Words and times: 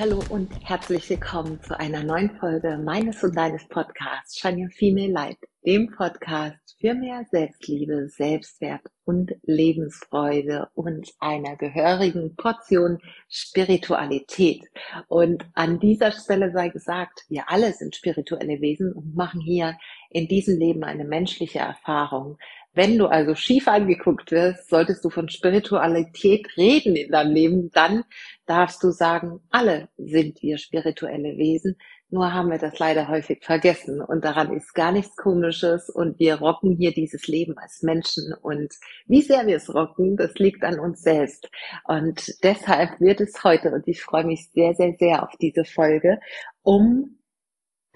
Hallo 0.00 0.22
und 0.28 0.52
herzlich 0.62 1.10
willkommen 1.10 1.60
zu 1.60 1.76
einer 1.76 2.04
neuen 2.04 2.30
Folge 2.38 2.78
meines 2.78 3.24
und 3.24 3.36
deines 3.36 3.66
Podcasts 3.66 4.38
Shania 4.38 4.68
Female 4.68 5.10
Light, 5.10 5.38
dem 5.66 5.90
Podcast 5.90 6.76
für 6.78 6.94
mehr 6.94 7.24
Selbstliebe, 7.32 8.08
Selbstwert 8.08 8.82
und 9.04 9.32
Lebensfreude 9.42 10.68
und 10.74 11.10
einer 11.18 11.56
gehörigen 11.56 12.36
Portion 12.36 13.00
Spiritualität. 13.28 14.62
Und 15.08 15.44
an 15.54 15.80
dieser 15.80 16.12
Stelle 16.12 16.52
sei 16.52 16.68
gesagt, 16.68 17.24
wir 17.28 17.50
alle 17.50 17.72
sind 17.72 17.96
spirituelle 17.96 18.60
Wesen 18.60 18.92
und 18.92 19.16
machen 19.16 19.40
hier 19.40 19.76
in 20.10 20.28
diesem 20.28 20.60
Leben 20.60 20.84
eine 20.84 21.06
menschliche 21.06 21.58
Erfahrung. 21.58 22.38
Wenn 22.72 22.96
du 22.96 23.06
also 23.06 23.34
schief 23.34 23.66
angeguckt 23.66 24.30
wirst, 24.30 24.68
solltest 24.68 25.04
du 25.04 25.10
von 25.10 25.28
Spiritualität 25.28 26.56
reden 26.56 26.94
in 26.94 27.10
deinem 27.10 27.34
Leben, 27.34 27.70
dann 27.72 28.04
darfst 28.48 28.82
du 28.82 28.90
sagen, 28.90 29.40
alle 29.50 29.88
sind 29.96 30.42
wir 30.42 30.58
spirituelle 30.58 31.36
Wesen, 31.36 31.76
nur 32.10 32.32
haben 32.32 32.50
wir 32.50 32.58
das 32.58 32.78
leider 32.78 33.08
häufig 33.08 33.44
vergessen. 33.44 34.00
Und 34.00 34.24
daran 34.24 34.50
ist 34.54 34.74
gar 34.74 34.92
nichts 34.92 35.14
Komisches. 35.16 35.90
Und 35.90 36.18
wir 36.18 36.36
rocken 36.36 36.74
hier 36.74 36.92
dieses 36.92 37.26
Leben 37.26 37.58
als 37.58 37.82
Menschen. 37.82 38.32
Und 38.40 38.72
wie 39.06 39.20
sehr 39.20 39.46
wir 39.46 39.56
es 39.56 39.72
rocken, 39.72 40.16
das 40.16 40.34
liegt 40.36 40.64
an 40.64 40.80
uns 40.80 41.02
selbst. 41.02 41.50
Und 41.84 42.42
deshalb 42.42 42.98
wird 43.00 43.20
es 43.20 43.44
heute 43.44 43.72
und 43.72 43.86
ich 43.86 44.02
freue 44.02 44.24
mich 44.24 44.48
sehr, 44.54 44.74
sehr, 44.74 44.94
sehr 44.98 45.22
auf 45.22 45.36
diese 45.38 45.64
Folge, 45.66 46.18
um 46.62 47.17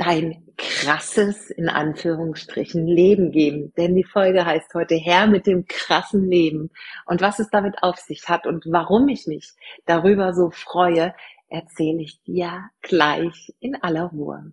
dein 0.05 0.43
krasses, 0.57 1.51
in 1.51 1.69
Anführungsstrichen, 1.69 2.87
Leben 2.87 3.31
geben. 3.31 3.73
Denn 3.77 3.95
die 3.95 4.05
Folge 4.05 4.45
heißt 4.45 4.75
heute 4.75 4.97
Herr 4.97 5.27
mit 5.27 5.47
dem 5.47 5.67
krassen 5.67 6.29
Leben. 6.29 6.71
Und 7.07 7.21
was 7.21 7.39
es 7.39 7.51
damit 7.51 7.83
auf 7.83 7.99
sich 7.99 8.29
hat 8.29 8.47
und 8.47 8.65
warum 8.67 9.09
ich 9.09 9.27
mich 9.27 9.53
darüber 9.87 10.35
so 10.35 10.51
freue, 10.51 11.15
erzähle 11.49 12.03
ich 12.03 12.21
dir 12.23 12.71
gleich 12.81 13.55
in 13.61 13.77
aller 13.77 14.07
Ruhe. 14.07 14.53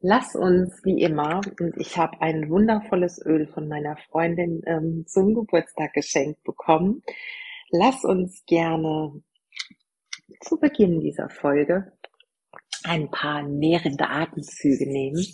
Lass 0.00 0.34
uns 0.36 0.84
wie 0.84 1.00
immer, 1.00 1.40
und 1.58 1.76
ich 1.78 1.96
habe 1.96 2.20
ein 2.20 2.50
wundervolles 2.50 3.24
Öl 3.24 3.46
von 3.46 3.68
meiner 3.68 3.96
Freundin 3.96 4.62
ähm, 4.66 5.04
zum 5.06 5.34
Geburtstag 5.34 5.94
geschenkt 5.94 6.44
bekommen, 6.44 7.02
lass 7.70 8.04
uns 8.04 8.44
gerne 8.44 9.22
zu 10.40 10.60
Beginn 10.60 11.00
dieser 11.00 11.30
Folge 11.30 11.90
ein 12.84 13.10
paar 13.10 13.42
nährende 13.42 14.08
Atemzüge 14.08 14.86
nehmen. 14.86 15.24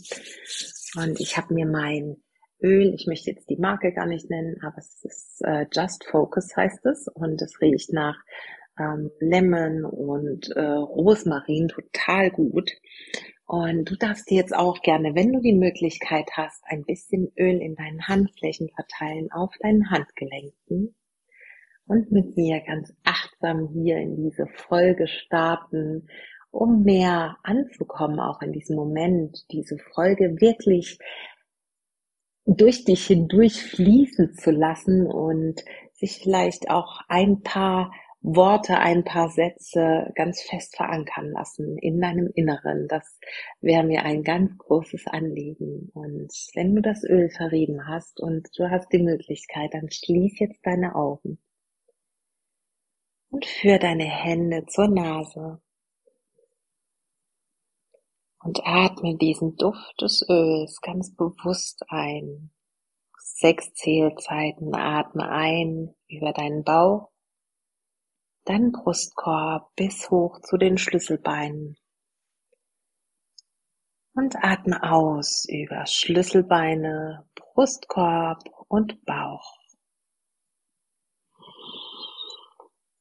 Und 0.96 1.20
ich 1.20 1.36
habe 1.36 1.54
mir 1.54 1.66
mein 1.66 2.16
Öl, 2.62 2.94
ich 2.94 3.06
möchte 3.06 3.30
jetzt 3.30 3.48
die 3.48 3.56
Marke 3.56 3.92
gar 3.92 4.06
nicht 4.06 4.28
nennen, 4.28 4.56
aber 4.62 4.78
es 4.78 5.02
ist 5.02 5.42
äh, 5.44 5.66
Just 5.72 6.04
Focus 6.04 6.54
heißt 6.56 6.84
es 6.86 7.08
und 7.08 7.40
es 7.40 7.60
riecht 7.60 7.92
nach 7.92 8.16
ähm, 8.78 9.10
Lemon 9.20 9.84
und 9.84 10.50
äh, 10.50 10.60
Rosmarin 10.60 11.68
total 11.68 12.30
gut. 12.30 12.70
Und 13.46 13.90
du 13.90 13.96
darfst 13.96 14.30
dir 14.30 14.36
jetzt 14.36 14.54
auch 14.54 14.80
gerne, 14.82 15.14
wenn 15.14 15.32
du 15.32 15.40
die 15.40 15.54
Möglichkeit 15.54 16.30
hast, 16.34 16.62
ein 16.66 16.84
bisschen 16.84 17.32
Öl 17.36 17.60
in 17.60 17.74
deinen 17.74 18.06
Handflächen 18.06 18.68
verteilen, 18.68 19.32
auf 19.32 19.52
deinen 19.60 19.90
Handgelenken 19.90 20.94
und 21.86 22.12
mit 22.12 22.36
mir 22.36 22.60
ganz 22.60 22.94
achtsam 23.04 23.68
hier 23.72 23.96
in 23.96 24.16
diese 24.16 24.46
Folge 24.46 25.08
starten 25.08 26.06
um 26.50 26.83
mehr 26.83 27.36
anzukommen, 27.42 28.20
auch 28.20 28.42
in 28.42 28.52
diesem 28.52 28.77
Moment, 28.77 29.44
diese 29.50 29.78
Folge 29.94 30.40
wirklich 30.40 30.98
durch 32.46 32.84
dich 32.84 33.06
hindurch 33.06 33.62
fließen 33.62 34.34
zu 34.34 34.50
lassen 34.50 35.06
und 35.06 35.62
sich 35.92 36.18
vielleicht 36.22 36.70
auch 36.70 37.00
ein 37.08 37.42
paar 37.42 37.92
Worte, 38.22 38.78
ein 38.78 39.05
paar 39.05 39.30
Sätze 39.30 40.10
ganz 40.14 40.42
fest 40.42 40.77
verankern 40.77 41.30
lassen 41.30 41.78
in 41.78 42.00
deinem 42.00 42.30
Inneren. 42.34 42.86
Das 42.89 43.18
wäre 43.60 43.84
mir 43.84 44.05
ein 44.05 44.22
ganz 44.22 44.58
großes 44.58 45.06
Anliegen. 45.06 45.90
Und 45.94 46.30
wenn 46.55 46.74
du 46.74 46.83
das 46.83 47.02
Öl 47.05 47.30
verrieben 47.30 47.86
hast 47.86 48.20
und 48.20 48.48
du 48.58 48.70
hast 48.70 48.92
die 48.92 49.02
Möglichkeit, 49.02 49.72
dann 49.72 49.90
schließ 49.90 50.39
jetzt 50.39 50.60
deine 50.64 50.94
Augen 50.96 51.39
und 53.30 53.46
führ 53.46 53.78
deine 53.78 54.05
Hände 54.05 54.66
zur 54.66 54.89
Nase 54.89 55.60
und 58.42 58.61
atme 58.64 59.17
diesen 59.17 59.56
Duft 59.56 60.01
des 60.01 60.27
Öls 60.28 60.80
ganz 60.80 61.14
bewusst 61.14 61.84
ein. 61.89 62.51
Sechs 63.18 63.73
Zählzeiten 63.74 64.74
atme 64.74 65.28
ein 65.28 65.95
über 66.08 66.33
deinen 66.33 66.64
Bauch, 66.64 67.11
deinen 68.45 68.73
Brustkorb 68.73 69.74
bis 69.77 70.11
hoch 70.11 70.40
zu 70.40 70.56
den 70.56 70.78
Schlüsselbeinen. 70.78 71.77
Und 74.14 74.36
atme 74.42 74.83
aus 74.83 75.46
über 75.48 75.86
Schlüsselbeine, 75.86 77.28
Brustkorb 77.34 78.42
und 78.68 79.05
Bauch. 79.05 79.57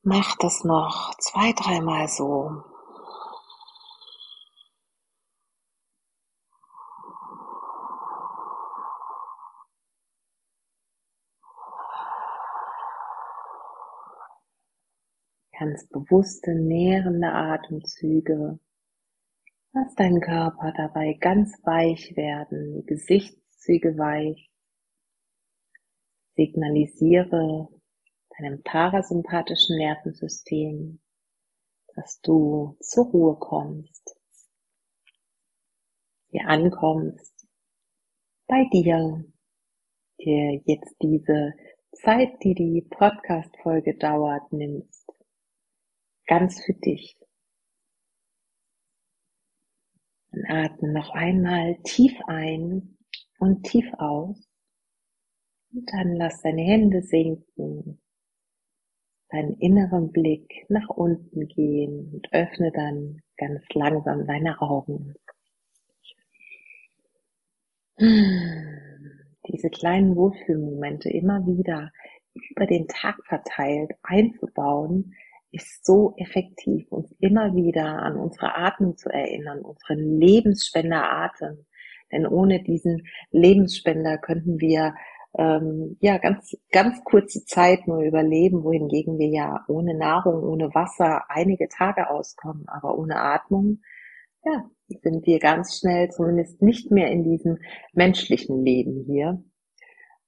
Mach 0.02 0.38
das 0.38 0.64
noch 0.64 1.14
zwei, 1.20 1.52
dreimal 1.54 2.08
so. 2.08 2.64
Ganz 15.60 15.88
bewusste, 15.90 16.56
nährende 16.56 17.34
Atemzüge. 17.34 18.60
Lass 19.74 19.94
deinen 19.96 20.22
Körper 20.22 20.74
dabei 20.76 21.18
ganz 21.20 21.54
weich 21.64 22.16
werden, 22.16 22.74
die 22.74 22.86
Gesichtszüge 22.86 23.98
weich. 23.98 24.50
Signalisiere 26.36 27.68
deinem 28.38 28.64
parasympathischen 28.64 29.78
Nervensystem, 29.78 31.02
dass 31.96 32.22
du 32.22 32.78
zur 32.80 33.08
Ruhe 33.08 33.36
kommst, 33.38 34.16
hier 36.30 36.48
ankommst, 36.48 37.46
bei 38.48 38.64
dir, 38.72 39.26
dir 40.20 40.62
jetzt 40.66 40.96
diese 41.02 41.54
Zeit, 41.92 42.42
die 42.44 42.56
die 42.56 42.88
Podcast-Folge 42.90 43.98
dauert, 43.98 44.54
nimmst, 44.54 44.99
ganz 46.30 46.64
für 46.64 46.74
dich. 46.74 47.18
Und 50.32 50.46
atme 50.48 50.94
noch 50.94 51.10
einmal 51.10 51.80
tief 51.84 52.14
ein 52.28 52.98
und 53.40 53.64
tief 53.64 53.92
aus. 53.98 54.38
Und 55.74 55.92
dann 55.92 56.16
lass 56.16 56.42
deine 56.42 56.62
Hände 56.62 57.02
sinken, 57.02 58.00
deinen 59.30 59.58
inneren 59.58 60.12
Blick 60.12 60.66
nach 60.70 60.90
unten 60.90 61.48
gehen 61.48 62.12
und 62.14 62.32
öffne 62.32 62.72
dann 62.72 63.22
ganz 63.38 63.64
langsam 63.74 64.28
deine 64.28 64.62
Augen. 64.62 65.16
Diese 67.98 69.70
kleinen 69.72 70.16
Wohlfühlmomente 70.16 71.10
immer 71.10 71.46
wieder 71.48 71.92
über 72.34 72.68
den 72.68 72.88
Tag 72.88 73.18
verteilt 73.26 73.92
einzubauen, 74.04 75.16
ist 75.52 75.86
so 75.86 76.14
effektiv, 76.18 76.92
uns 76.92 77.12
immer 77.20 77.56
wieder 77.56 77.86
an 77.86 78.18
unsere 78.18 78.56
Atmung 78.56 78.98
zu 78.98 79.10
erinnern, 79.10 79.62
unseren 79.62 80.20
Lebensspender 80.20 81.04
Atem. 81.04 81.66
Denn 82.12 82.28
ohne 82.28 82.64
diesen 82.64 83.08
Lebensspender 83.32 84.18
könnten 84.18 84.60
wir 84.60 84.96
ähm, 85.38 85.98
ja 86.00 86.18
ganz 86.18 86.58
ganz 86.72 87.04
kurze 87.04 87.46
Zeit 87.46 87.88
nur 87.88 88.02
überleben, 88.02 88.64
wohingegen 88.64 89.20
wir 89.20 89.28
ja 89.28 89.64
ohne 89.68 89.96
Nahrung, 89.96 90.44
ohne 90.44 90.74
Wasser 90.74 91.30
einige 91.30 91.68
Tage 91.70 92.10
auskommen, 92.10 92.66
aber 92.68 92.98
ohne 92.98 93.18
Atmung 93.18 93.82
ja 94.44 94.66
sind 95.02 95.26
wir 95.28 95.40
ganz 95.40 95.78
schnell 95.78 96.10
zumindest 96.10 96.62
nicht 96.62 96.90
mehr 96.90 97.12
in 97.12 97.24
diesem 97.24 97.60
menschlichen 97.94 98.64
Leben 98.66 99.04
hier 99.06 99.44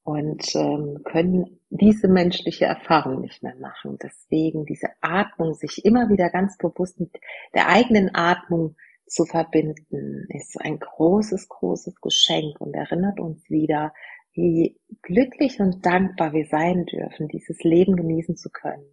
und 0.04 0.56
ähm, 0.56 1.02
können 1.04 1.60
diese 1.70 2.08
menschliche 2.08 2.66
Erfahrung 2.66 3.22
nicht 3.22 3.44
mehr 3.44 3.56
machen. 3.56 3.98
Deswegen 4.02 4.66
diese 4.66 4.88
Atmung, 5.02 5.54
sich 5.54 5.86
immer 5.86 6.10
wieder 6.10 6.30
ganz 6.30 6.58
bewusst 6.58 7.00
mit 7.00 7.12
der 7.54 7.68
eigenen 7.70 8.14
Atmung 8.14 8.76
zu 9.06 9.26
verbinden, 9.26 10.26
ist 10.30 10.60
ein 10.60 10.80
großes, 10.80 11.50
großes 11.50 12.02
Geschenk 12.02 12.60
und 12.60 12.74
erinnert 12.74 13.20
uns 13.20 13.50
wieder, 13.50 13.94
wie 14.34 14.80
glücklich 15.02 15.60
und 15.60 15.86
dankbar 15.86 16.34
wir 16.34 16.46
sein 16.46 16.86
dürfen, 16.86 17.28
dieses 17.28 17.62
Leben 17.64 17.96
genießen 17.96 18.38
zu 18.38 18.50
können. 18.50 18.86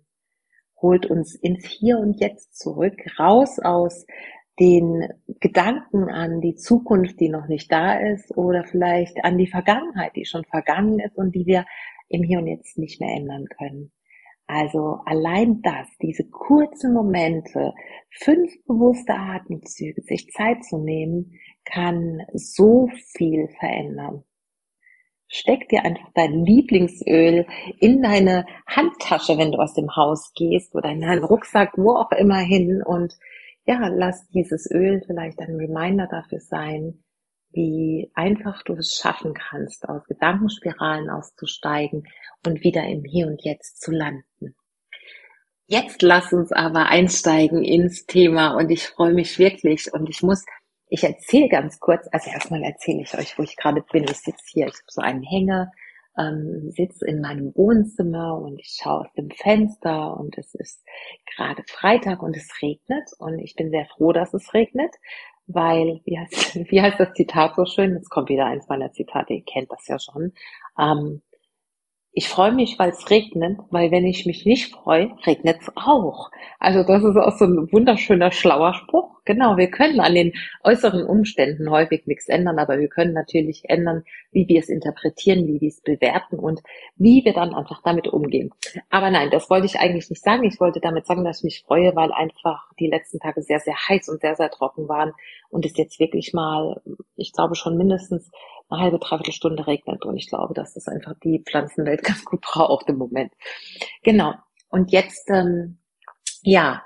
Holt 0.81 1.07
uns 1.07 1.35
ins 1.35 1.65
Hier 1.65 1.99
und 1.99 2.21
Jetzt 2.21 2.57
zurück, 2.57 2.97
raus 3.19 3.59
aus 3.59 4.07
den 4.61 5.09
Gedanken 5.41 6.09
an 6.09 6.41
die 6.41 6.57
Zukunft, 6.57 7.21
die 7.21 7.29
noch 7.29 7.47
nicht 7.47 7.71
da 7.71 7.95
ist, 7.95 8.37
oder 8.37 8.65
vielleicht 8.65 9.25
an 9.25 9.39
die 9.39 9.47
Vergangenheit, 9.47 10.17
die 10.17 10.25
schon 10.25 10.45
vergangen 10.45 10.99
ist 10.99 11.17
und 11.17 11.35
die 11.35 11.47
wir 11.47 11.65
im 12.09 12.23
Hier 12.23 12.39
und 12.39 12.47
Jetzt 12.47 12.79
nicht 12.79 13.01
mehr 13.01 13.15
ändern 13.15 13.47
können. 13.47 13.93
Also 14.47 15.01
allein 15.05 15.61
das, 15.61 15.87
diese 16.01 16.25
kurzen 16.25 16.95
Momente, 16.95 17.75
fünf 18.11 18.51
bewusste 18.67 19.15
Atemzüge, 19.15 20.01
sich 20.01 20.31
Zeit 20.33 20.65
zu 20.65 20.79
nehmen, 20.79 21.39
kann 21.67 22.23
so 22.33 22.89
viel 23.15 23.49
verändern. 23.61 24.25
Steck 25.27 25.69
dir 25.69 25.85
einfach 25.85 26.09
dein 26.15 26.47
Lieblingsöl 26.47 27.47
in 27.79 28.03
deine 28.03 28.47
Handtasche, 28.67 29.37
wenn 29.37 29.53
du 29.53 29.59
aus 29.59 29.75
dem 29.75 29.95
Haus 29.95 30.33
gehst 30.35 30.75
oder 30.75 30.89
in 30.91 31.03
deinen 31.03 31.25
Rucksack, 31.25 31.75
wo 31.77 31.97
auch 31.97 32.13
immer 32.13 32.39
hin 32.39 32.83
und 32.83 33.19
ja, 33.69 33.87
lass 33.89 34.27
dieses 34.29 34.71
Öl 34.71 35.03
vielleicht 35.07 35.39
ein 35.41 35.57
Reminder 35.57 36.09
dafür 36.11 36.41
sein, 36.41 37.05
wie 37.51 38.11
einfach 38.15 38.63
du 38.63 38.73
es 38.73 38.95
schaffen 38.95 39.35
kannst, 39.35 39.87
aus 39.87 40.07
Gedankenspiralen 40.07 41.11
auszusteigen 41.11 42.09
und 42.47 42.65
wieder 42.65 42.85
im 42.85 43.05
Hier 43.05 43.27
und 43.27 43.45
Jetzt 43.45 43.83
zu 43.83 43.91
landen. 43.91 44.55
Jetzt 45.67 46.01
lass 46.01 46.33
uns 46.33 46.51
aber 46.51 46.87
einsteigen 46.87 47.63
ins 47.63 48.07
Thema 48.07 48.57
und 48.57 48.71
ich 48.71 48.87
freue 48.87 49.13
mich 49.13 49.39
wirklich 49.39 49.93
und 49.93 50.09
ich 50.09 50.23
muss 50.23 50.47
ich 50.91 51.05
erzähle 51.05 51.51
ganz 51.51 51.79
kurz, 51.81 52.09
also 52.13 52.31
erstmal 52.31 52.63
erzähle 52.63 53.03
ich 53.03 53.13
euch, 53.19 53.39
wo 53.39 53.43
ich 53.43 53.57
gerade 53.57 53.85
bin. 53.93 54.05
Ich 54.05 54.17
sitze 54.17 54.43
hier, 54.47 54.69
ich 54.69 54.73
habe 54.73 54.85
so 54.87 55.03
einen 55.03 55.23
Hänger, 55.23 55.71
ähm, 56.19 56.71
sitze 56.71 57.07
in 57.07 57.21
meinem 57.21 57.55
Wohnzimmer 57.55 58.39
und 58.39 58.59
ich 58.61 58.79
schaue 58.83 59.01
aus 59.01 59.13
dem 59.15 59.31
Fenster 59.31 60.17
und 60.17 60.37
es 60.37 60.55
ist 60.55 60.85
gerade 61.37 61.63
Freitag 61.69 62.23
und 62.23 62.37
es 62.37 62.51
regnet 62.61 63.11
und 63.19 63.39
ich 63.39 63.55
bin 63.55 63.71
sehr 63.71 63.87
froh, 63.87 64.13
dass 64.13 64.35
es 64.35 64.53
regnet, 64.53 64.95
weil, 65.47 66.01
wie 66.05 66.19
heißt, 66.19 66.57
wie 66.71 66.83
heißt 66.83 67.01
das 67.01 67.15
Zitat 67.15 67.55
so 67.57 67.65
schön? 67.65 67.95
Jetzt 67.95 68.11
kommt 68.11 68.29
wieder 68.29 68.47
eins 68.47 68.69
meiner 68.69 68.93
Zitate, 68.93 69.35
ihr 69.35 69.45
kennt 69.45 69.71
das 69.71 69.87
ja 69.87 69.99
schon. 69.99 70.33
Ähm, 70.79 71.23
ich 72.13 72.29
freue 72.29 72.53
mich, 72.53 72.79
weil 72.79 72.91
es 72.91 73.11
regnet, 73.11 73.59
weil 73.71 73.91
wenn 73.91 74.05
ich 74.05 74.27
mich 74.27 74.45
nicht 74.45 74.73
freue, 74.73 75.11
regnet 75.27 75.59
es 75.61 75.71
auch. 75.77 76.31
Also 76.59 76.83
das 76.83 77.05
ist 77.05 77.17
auch 77.17 77.37
so 77.37 77.45
ein 77.45 77.71
wunderschöner, 77.71 78.33
schlauer 78.33 78.75
Spruch. 78.75 79.21
Genau, 79.25 79.57
wir 79.57 79.71
können 79.71 80.01
an 80.01 80.15
den 80.15 80.33
äußeren 80.65 81.05
Umständen 81.05 81.71
häufig 81.71 82.07
nichts 82.07 82.29
ändern, 82.29 82.59
aber 82.59 82.79
wir 82.79 82.89
können 82.89 83.13
natürlich 83.13 83.65
ändern, 83.69 84.05
wie 84.33 84.49
wir 84.49 84.59
es 84.59 84.71
interpretieren, 84.71 85.47
wie 85.47 85.61
wir 85.61 85.69
es 85.69 85.83
bewerten 85.83 86.39
und 86.39 86.61
wie 86.97 87.25
wir 87.25 87.35
dann 87.35 87.55
einfach 87.55 87.83
damit 87.85 88.09
umgehen. 88.09 88.51
Aber 88.89 89.11
nein, 89.11 89.31
das 89.31 89.51
wollte 89.51 89.67
ich 89.67 89.79
eigentlich 89.79 90.09
nicht 90.09 90.25
sagen. 90.25 90.45
Ich 90.45 90.59
wollte 90.61 90.81
damit 90.81 91.07
sagen, 91.07 91.25
dass 91.25 91.39
ich 91.39 91.45
mich 91.45 91.65
freue, 91.67 91.95
weil 91.95 92.11
einfach 92.13 92.73
die 92.81 92.89
letzten 92.89 93.21
Tage 93.21 93.43
sehr, 93.43 93.61
sehr 93.61 93.77
heiß 93.77 94.09
und 94.09 94.23
sehr, 94.23 94.35
sehr 94.35 94.51
trocken 94.51 94.89
waren 94.89 95.13
und 95.51 95.67
es 95.67 95.77
jetzt 95.77 96.01
wirklich 96.01 96.33
mal, 96.33 96.81
ich 97.17 97.33
glaube 97.33 97.55
schon 97.55 97.77
mindestens 97.77 98.31
eine 98.69 98.83
halbe, 98.83 98.99
dreiviertel 98.99 99.33
Stunde 99.33 99.67
regnet 99.67 100.05
und 100.05 100.17
ich 100.17 100.29
glaube, 100.29 100.55
dass 100.55 100.75
das 100.75 100.89
einfach 100.89 101.15
die 101.23 101.43
Pflanzenwelt 101.45 102.03
ganz 102.05 102.25
gut 102.25 102.41
braucht 102.41 102.89
im 102.89 102.99
Moment. 102.99 103.33
Genau. 104.03 104.35
Und 104.71 104.93
jetzt, 104.93 105.31
ähm, 105.31 105.79
ja, 106.43 106.83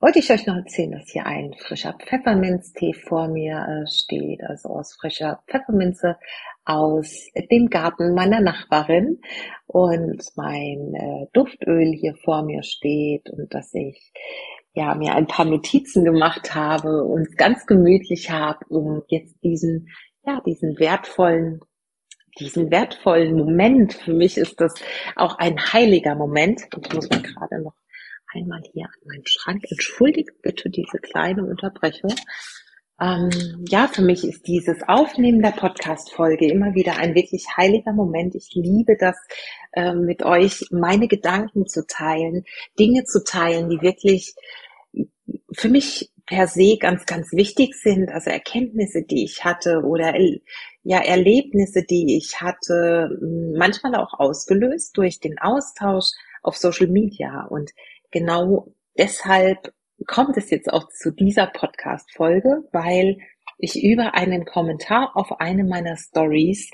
wollte 0.00 0.20
ich 0.20 0.30
euch 0.30 0.46
noch 0.46 0.54
erzählen, 0.54 0.92
dass 0.92 1.10
hier 1.10 1.26
ein 1.26 1.54
frischer 1.54 1.92
Pfefferminztee 1.92 2.92
vor 2.92 3.26
mir 3.26 3.66
äh, 3.68 3.86
steht, 3.88 4.44
also 4.44 4.68
aus 4.68 4.94
frischer 4.94 5.42
Pfefferminze 5.48 6.16
aus 6.64 7.26
dem 7.50 7.68
Garten 7.68 8.14
meiner 8.14 8.40
Nachbarin 8.40 9.20
und 9.66 10.22
mein 10.36 10.94
äh, 10.94 11.26
Duftöl 11.32 11.92
hier 11.94 12.14
vor 12.22 12.42
mir 12.42 12.62
steht 12.62 13.28
und 13.30 13.52
dass 13.52 13.74
ich 13.74 14.12
ja 14.72 14.94
mir 14.94 15.16
ein 15.16 15.26
paar 15.26 15.46
Notizen 15.46 16.04
gemacht 16.04 16.54
habe 16.54 17.02
und 17.02 17.36
ganz 17.36 17.66
gemütlich 17.66 18.30
habe, 18.30 18.64
um 18.68 19.02
jetzt 19.08 19.42
diesen 19.42 19.88
ja 20.28 20.40
diesen 20.44 20.78
wertvollen 20.78 21.60
diesen 22.38 22.70
wertvollen 22.70 23.36
Moment. 23.36 23.94
Für 23.94 24.14
mich 24.14 24.38
ist 24.38 24.60
das 24.60 24.74
auch 25.16 25.38
ein 25.38 25.58
heiliger 25.72 26.14
Moment. 26.14 26.62
Ich 26.80 26.92
muss 26.92 27.10
mal 27.10 27.22
gerade 27.22 27.62
noch 27.62 27.74
einmal 28.32 28.62
hier 28.72 28.84
an 28.84 29.08
meinen 29.08 29.26
Schrank. 29.26 29.64
Entschuldigt 29.68 30.40
bitte 30.42 30.70
diese 30.70 30.98
kleine 30.98 31.44
Unterbrechung. 31.44 32.14
Ähm, 33.00 33.30
ja, 33.68 33.86
für 33.86 34.02
mich 34.02 34.24
ist 34.24 34.46
dieses 34.46 34.82
Aufnehmen 34.86 35.40
der 35.40 35.52
Podcast-Folge 35.52 36.48
immer 36.48 36.74
wieder 36.74 36.98
ein 36.98 37.14
wirklich 37.14 37.44
heiliger 37.56 37.92
Moment. 37.92 38.34
Ich 38.34 38.50
liebe 38.54 38.96
das, 38.98 39.16
äh, 39.72 39.94
mit 39.94 40.24
euch 40.24 40.66
meine 40.70 41.06
Gedanken 41.06 41.66
zu 41.66 41.86
teilen, 41.86 42.44
Dinge 42.78 43.04
zu 43.04 43.22
teilen, 43.24 43.68
die 43.68 43.80
wirklich 43.82 44.34
für 45.52 45.68
mich 45.68 46.10
per 46.28 46.46
se 46.46 46.76
ganz, 46.78 47.06
ganz 47.06 47.32
wichtig 47.32 47.74
sind. 47.74 48.10
Also 48.10 48.30
Erkenntnisse, 48.30 49.02
die 49.02 49.24
ich 49.24 49.44
hatte 49.44 49.82
oder 49.82 50.14
ja, 50.82 50.98
Erlebnisse, 50.98 51.84
die 51.84 52.18
ich 52.18 52.40
hatte, 52.40 53.18
manchmal 53.56 53.94
auch 53.94 54.18
ausgelöst 54.18 54.96
durch 54.96 55.20
den 55.20 55.38
Austausch 55.38 56.10
auf 56.42 56.56
Social 56.56 56.88
Media. 56.88 57.46
Und 57.46 57.70
genau 58.10 58.74
deshalb 58.96 59.72
kommt 60.06 60.36
es 60.36 60.50
jetzt 60.50 60.72
auch 60.72 60.88
zu 60.88 61.10
dieser 61.12 61.46
Podcast-Folge, 61.46 62.64
weil 62.72 63.18
ich 63.56 63.82
über 63.82 64.14
einen 64.14 64.44
Kommentar 64.44 65.12
auf 65.14 65.40
eine 65.40 65.64
meiner 65.64 65.96
Stories 65.96 66.70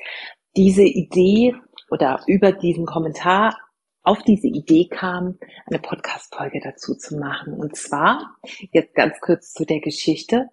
diese 0.56 0.82
Idee 0.82 1.54
oder 1.90 2.20
über 2.26 2.52
diesen 2.52 2.86
Kommentar 2.86 3.56
auf 4.04 4.22
diese 4.22 4.46
Idee 4.46 4.86
kam, 4.86 5.38
eine 5.66 5.80
Podcast-Folge 5.80 6.60
dazu 6.62 6.94
zu 6.94 7.16
machen. 7.16 7.54
Und 7.54 7.74
zwar, 7.74 8.36
jetzt 8.70 8.94
ganz 8.94 9.18
kurz 9.20 9.52
zu 9.52 9.64
der 9.64 9.80
Geschichte, 9.80 10.50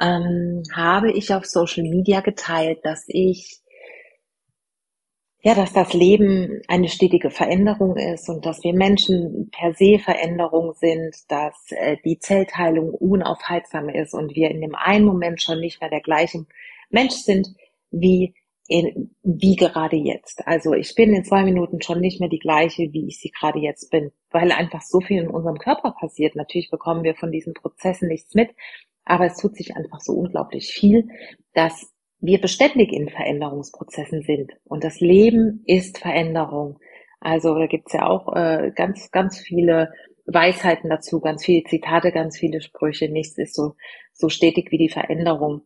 ähm, 0.00 0.62
habe 0.72 1.10
ich 1.10 1.34
auf 1.34 1.46
Social 1.46 1.82
Media 1.82 2.20
geteilt, 2.20 2.80
dass 2.84 3.04
ich 3.08 3.60
ja, 5.42 5.54
dass 5.54 5.72
das 5.72 5.94
Leben 5.94 6.60
eine 6.68 6.88
stetige 6.88 7.30
Veränderung 7.30 7.96
ist 7.96 8.28
und 8.28 8.44
dass 8.44 8.62
wir 8.62 8.74
Menschen 8.74 9.50
per 9.50 9.72
se 9.72 9.98
Veränderung 9.98 10.74
sind, 10.74 11.16
dass 11.28 11.54
äh, 11.70 11.96
die 12.04 12.18
Zellteilung 12.18 12.90
unaufhaltsam 12.90 13.88
ist 13.88 14.12
und 14.12 14.34
wir 14.34 14.50
in 14.50 14.60
dem 14.60 14.74
einen 14.74 15.06
Moment 15.06 15.40
schon 15.40 15.60
nicht 15.60 15.80
mehr 15.80 15.88
der 15.88 16.02
gleiche 16.02 16.44
Mensch 16.90 17.14
sind 17.14 17.54
wie 17.90 18.34
in, 18.70 19.16
wie 19.24 19.56
gerade 19.56 19.96
jetzt. 19.96 20.46
Also 20.46 20.74
ich 20.74 20.94
bin 20.94 21.12
in 21.12 21.24
zwei 21.24 21.42
Minuten 21.42 21.82
schon 21.82 22.00
nicht 22.00 22.20
mehr 22.20 22.28
die 22.28 22.38
gleiche, 22.38 22.92
wie 22.92 23.08
ich 23.08 23.18
sie 23.18 23.30
gerade 23.30 23.58
jetzt 23.58 23.90
bin, 23.90 24.12
weil 24.30 24.52
einfach 24.52 24.80
so 24.80 25.00
viel 25.00 25.22
in 25.22 25.28
unserem 25.28 25.58
Körper 25.58 25.90
passiert. 25.90 26.36
Natürlich 26.36 26.70
bekommen 26.70 27.02
wir 27.02 27.16
von 27.16 27.32
diesen 27.32 27.52
Prozessen 27.52 28.06
nichts 28.06 28.32
mit, 28.34 28.50
aber 29.04 29.26
es 29.26 29.36
tut 29.38 29.56
sich 29.56 29.74
einfach 29.74 30.00
so 30.00 30.12
unglaublich 30.12 30.68
viel, 30.72 31.08
dass 31.52 31.92
wir 32.20 32.40
beständig 32.40 32.92
in 32.92 33.08
Veränderungsprozessen 33.08 34.22
sind. 34.22 34.52
Und 34.62 34.84
das 34.84 35.00
Leben 35.00 35.64
ist 35.66 35.98
Veränderung. 35.98 36.78
Also 37.18 37.58
da 37.58 37.66
gibt's 37.66 37.92
ja 37.92 38.06
auch 38.06 38.36
äh, 38.36 38.70
ganz, 38.72 39.10
ganz 39.10 39.40
viele 39.40 39.92
Weisheiten 40.26 40.90
dazu, 40.90 41.18
ganz 41.20 41.44
viele 41.44 41.64
Zitate, 41.64 42.12
ganz 42.12 42.38
viele 42.38 42.60
Sprüche. 42.60 43.08
Nichts 43.08 43.36
ist 43.36 43.56
so, 43.56 43.74
so 44.12 44.28
stetig 44.28 44.70
wie 44.70 44.78
die 44.78 44.90
Veränderung. 44.90 45.62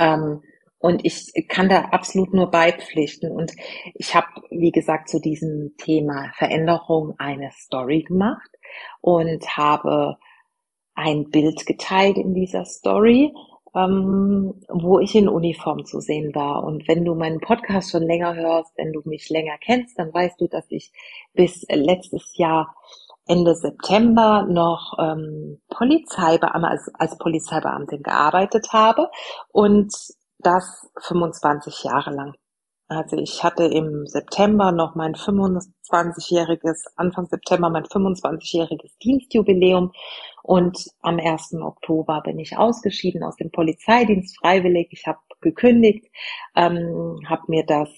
Ähm, 0.00 0.42
und 0.82 1.04
ich 1.04 1.32
kann 1.48 1.68
da 1.68 1.82
absolut 1.92 2.34
nur 2.34 2.50
beipflichten. 2.50 3.30
Und 3.30 3.52
ich 3.94 4.14
habe, 4.14 4.26
wie 4.50 4.72
gesagt, 4.72 5.08
zu 5.08 5.20
diesem 5.20 5.74
Thema 5.78 6.32
Veränderung 6.34 7.14
eine 7.18 7.50
Story 7.52 8.02
gemacht 8.02 8.50
und 9.00 9.56
habe 9.56 10.18
ein 10.94 11.30
Bild 11.30 11.64
geteilt 11.66 12.18
in 12.18 12.34
dieser 12.34 12.64
Story 12.64 13.32
ähm, 13.74 14.60
wo 14.68 14.98
ich 14.98 15.14
in 15.14 15.28
Uniform 15.28 15.84
zu 15.84 16.00
sehen 16.00 16.34
war. 16.34 16.62
Und 16.64 16.86
wenn 16.88 17.04
du 17.04 17.14
meinen 17.14 17.40
Podcast 17.40 17.90
schon 17.90 18.02
länger 18.02 18.34
hörst, 18.34 18.72
wenn 18.76 18.92
du 18.92 19.00
mich 19.04 19.30
länger 19.30 19.56
kennst, 19.58 19.98
dann 19.98 20.12
weißt 20.12 20.40
du, 20.40 20.46
dass 20.46 20.66
ich 20.68 20.92
bis 21.32 21.64
letztes 21.70 22.36
Jahr 22.36 22.74
Ende 23.26 23.54
September 23.54 24.46
noch 24.48 24.98
ähm, 24.98 25.60
Polizeibeamte, 25.70 26.68
als, 26.68 26.90
als 26.94 27.16
Polizeibeamtin 27.18 28.02
gearbeitet 28.02 28.72
habe 28.72 29.08
und 29.52 29.94
das 30.42 30.90
25 31.00 31.84
Jahre 31.84 32.10
lang. 32.10 32.34
Also 32.88 33.16
ich 33.16 33.42
hatte 33.42 33.64
im 33.64 34.06
September 34.06 34.70
noch 34.70 34.94
mein 34.94 35.14
25-jähriges, 35.14 36.84
Anfang 36.96 37.26
September 37.26 37.70
mein 37.70 37.84
25-jähriges 37.84 38.98
Dienstjubiläum 39.02 39.92
und 40.42 40.78
am 41.00 41.18
1. 41.18 41.54
Oktober 41.62 42.20
bin 42.22 42.38
ich 42.38 42.58
ausgeschieden 42.58 43.22
aus 43.22 43.36
dem 43.36 43.50
Polizeidienst 43.50 44.38
freiwillig. 44.38 44.88
Ich 44.90 45.06
habe 45.06 45.20
gekündigt, 45.40 46.06
ähm, 46.54 47.20
habe 47.26 47.42
mir 47.48 47.64
das 47.64 47.88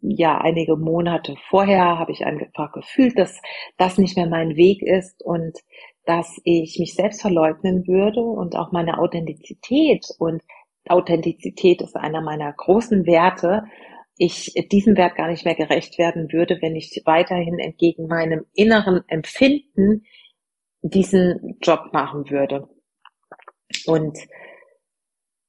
ja 0.00 0.38
einige 0.38 0.76
Monate 0.76 1.36
vorher 1.48 1.98
habe 1.98 2.12
ich 2.12 2.24
einfach 2.24 2.72
gefühlt, 2.72 3.16
dass 3.18 3.40
das 3.78 3.98
nicht 3.98 4.16
mehr 4.16 4.26
mein 4.26 4.56
Weg 4.56 4.82
ist 4.82 5.22
und 5.22 5.58
dass 6.04 6.40
ich 6.44 6.78
mich 6.80 6.94
selbst 6.94 7.22
verleugnen 7.22 7.86
würde 7.86 8.20
und 8.20 8.56
auch 8.56 8.72
meine 8.72 8.98
Authentizität 8.98 10.04
und 10.18 10.42
Authentizität 10.88 11.80
ist 11.82 11.96
einer 11.96 12.20
meiner 12.20 12.52
großen 12.52 13.06
Werte 13.06 13.64
ich 14.16 14.52
diesem 14.70 14.96
Wert 14.96 15.16
gar 15.16 15.28
nicht 15.28 15.44
mehr 15.44 15.54
gerecht 15.54 15.98
werden 15.98 16.32
würde, 16.32 16.58
wenn 16.60 16.76
ich 16.76 17.02
weiterhin 17.04 17.58
entgegen 17.58 18.06
meinem 18.06 18.46
inneren 18.54 19.02
Empfinden 19.08 20.04
diesen 20.82 21.58
Job 21.60 21.92
machen 21.92 22.30
würde. 22.30 22.68
Und 23.86 24.18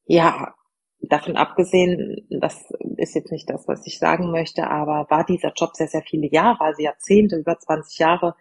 ja, 0.05 0.53
davon 1.01 1.35
abgesehen, 1.35 2.27
das 2.29 2.71
ist 2.97 3.15
jetzt 3.15 3.31
nicht 3.31 3.49
das, 3.49 3.67
was 3.67 3.85
ich 3.85 3.99
sagen 3.99 4.31
möchte, 4.31 4.69
aber 4.69 5.07
war 5.09 5.25
dieser 5.25 5.51
Job 5.55 5.71
sehr, 5.75 5.87
sehr 5.87 6.03
viele 6.03 6.27
Jahre, 6.31 6.61
also 6.61 6.81
Jahrzehnte, 6.81 7.35
über 7.35 7.59
20 7.59 7.99
Jahre 7.99 8.35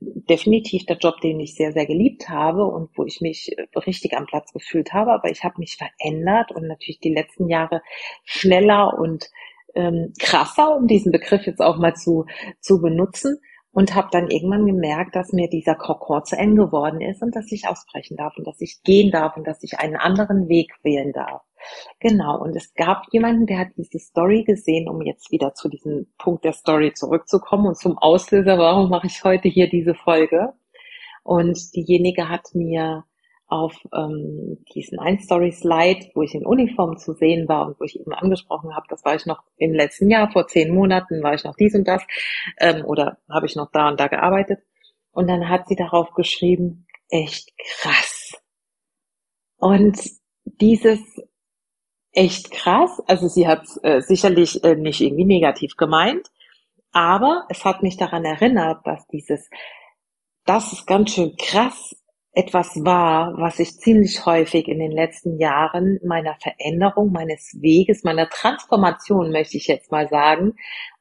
definitiv 0.00 0.86
der 0.86 0.96
Job, 0.98 1.20
den 1.20 1.40
ich 1.40 1.54
sehr, 1.54 1.72
sehr 1.72 1.86
geliebt 1.86 2.28
habe 2.28 2.64
und 2.64 2.90
wo 2.96 3.04
ich 3.04 3.20
mich 3.20 3.54
richtig 3.86 4.16
am 4.16 4.26
Platz 4.26 4.52
gefühlt 4.52 4.92
habe. 4.92 5.12
Aber 5.12 5.30
ich 5.30 5.44
habe 5.44 5.58
mich 5.58 5.76
verändert 5.76 6.52
und 6.52 6.66
natürlich 6.68 7.00
die 7.00 7.12
letzten 7.12 7.48
Jahre 7.48 7.82
schneller 8.24 8.98
und 8.98 9.30
ähm, 9.74 10.12
krasser, 10.20 10.76
um 10.76 10.86
diesen 10.86 11.12
Begriff 11.12 11.46
jetzt 11.46 11.60
auch 11.60 11.78
mal 11.78 11.94
zu, 11.94 12.26
zu 12.60 12.80
benutzen. 12.80 13.38
Und 13.74 13.94
habe 13.94 14.08
dann 14.12 14.28
irgendwann 14.28 14.66
gemerkt, 14.66 15.16
dass 15.16 15.32
mir 15.32 15.48
dieser 15.48 15.74
Kokon 15.74 16.26
zu 16.26 16.36
eng 16.36 16.56
geworden 16.56 17.00
ist 17.00 17.22
und 17.22 17.34
dass 17.34 17.50
ich 17.50 17.66
ausbrechen 17.66 18.18
darf 18.18 18.36
und 18.36 18.46
dass 18.46 18.60
ich 18.60 18.82
gehen 18.82 19.10
darf 19.10 19.34
und 19.38 19.46
dass 19.46 19.62
ich 19.62 19.78
einen 19.78 19.96
anderen 19.96 20.46
Weg 20.50 20.74
wählen 20.82 21.10
darf. 21.12 21.40
Genau, 22.00 22.40
und 22.40 22.56
es 22.56 22.74
gab 22.74 23.04
jemanden, 23.12 23.46
der 23.46 23.58
hat 23.58 23.68
diese 23.76 23.98
Story 23.98 24.44
gesehen, 24.44 24.88
um 24.88 25.02
jetzt 25.02 25.30
wieder 25.30 25.54
zu 25.54 25.68
diesem 25.68 26.06
Punkt 26.18 26.44
der 26.44 26.52
Story 26.52 26.92
zurückzukommen 26.94 27.66
und 27.66 27.78
zum 27.78 27.98
Auslöser, 27.98 28.58
warum 28.58 28.90
mache 28.90 29.06
ich 29.06 29.24
heute 29.24 29.48
hier 29.48 29.68
diese 29.68 29.94
Folge? 29.94 30.52
Und 31.22 31.74
diejenige 31.74 32.28
hat 32.28 32.54
mir 32.54 33.04
auf 33.52 33.76
ähm, 33.94 34.64
diesen 34.74 34.98
Ein-Story-Slide, 34.98 36.12
wo 36.14 36.22
ich 36.22 36.34
in 36.34 36.46
Uniform 36.46 36.96
zu 36.96 37.12
sehen 37.12 37.48
war 37.48 37.66
und 37.66 37.78
wo 37.78 37.84
ich 37.84 38.00
eben 38.00 38.14
angesprochen 38.14 38.74
habe, 38.74 38.86
das 38.88 39.04
war 39.04 39.14
ich 39.14 39.26
noch 39.26 39.42
im 39.58 39.74
letzten 39.74 40.08
Jahr, 40.10 40.30
vor 40.32 40.46
zehn 40.46 40.74
Monaten 40.74 41.22
war 41.22 41.34
ich 41.34 41.44
noch 41.44 41.54
dies 41.54 41.74
und 41.74 41.86
das 41.86 42.02
ähm, 42.58 42.82
oder 42.86 43.18
habe 43.28 43.44
ich 43.44 43.54
noch 43.54 43.70
da 43.70 43.88
und 43.88 44.00
da 44.00 44.08
gearbeitet. 44.08 44.60
Und 45.10 45.28
dann 45.28 45.50
hat 45.50 45.68
sie 45.68 45.76
darauf 45.76 46.14
geschrieben, 46.14 46.86
echt 47.10 47.52
krass. 47.58 48.32
Und 49.58 50.00
dieses 50.44 51.00
echt 52.12 52.50
krass. 52.50 53.02
Also 53.06 53.28
sie 53.28 53.48
hat 53.48 53.64
äh, 53.82 54.00
sicherlich 54.00 54.62
äh, 54.64 54.76
nicht 54.76 55.00
irgendwie 55.00 55.24
negativ 55.24 55.76
gemeint, 55.76 56.30
aber 56.92 57.46
es 57.48 57.64
hat 57.64 57.82
mich 57.82 57.96
daran 57.96 58.24
erinnert, 58.24 58.86
dass 58.86 59.06
dieses, 59.08 59.48
das 60.44 60.72
ist 60.72 60.86
ganz 60.86 61.12
schön 61.12 61.36
krass, 61.36 61.96
etwas 62.34 62.82
war, 62.82 63.34
was 63.36 63.58
ich 63.58 63.78
ziemlich 63.78 64.24
häufig 64.24 64.66
in 64.66 64.78
den 64.78 64.90
letzten 64.90 65.38
Jahren 65.38 66.00
meiner 66.02 66.34
Veränderung, 66.36 67.12
meines 67.12 67.58
Weges, 67.60 68.04
meiner 68.04 68.28
Transformation, 68.28 69.30
möchte 69.30 69.58
ich 69.58 69.66
jetzt 69.66 69.92
mal 69.92 70.08
sagen, 70.08 70.54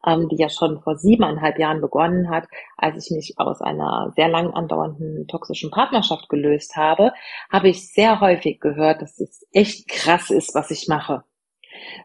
ähm, 0.05 0.27
die 0.27 0.35
ja 0.35 0.49
schon 0.49 0.81
vor 0.81 0.97
siebeneinhalb 0.97 1.57
Jahren 1.57 1.79
begonnen 1.79 2.29
hat, 2.29 2.47
als 2.75 3.05
ich 3.05 3.15
mich 3.15 3.33
aus 3.37 3.61
einer 3.61 4.11
sehr 4.15 4.27
lang 4.27 4.51
andauernden 4.53 5.25
toxischen 5.27 5.71
Partnerschaft 5.71 6.27
gelöst 6.27 6.75
habe, 6.75 7.13
habe 7.49 7.69
ich 7.69 7.93
sehr 7.93 8.19
häufig 8.19 8.59
gehört, 8.59 9.01
dass 9.01 9.17
es 9.19 9.47
echt 9.53 9.87
krass 9.87 10.31
ist, 10.31 10.53
was 10.53 10.69
ich 10.69 10.89
mache. 10.89 11.23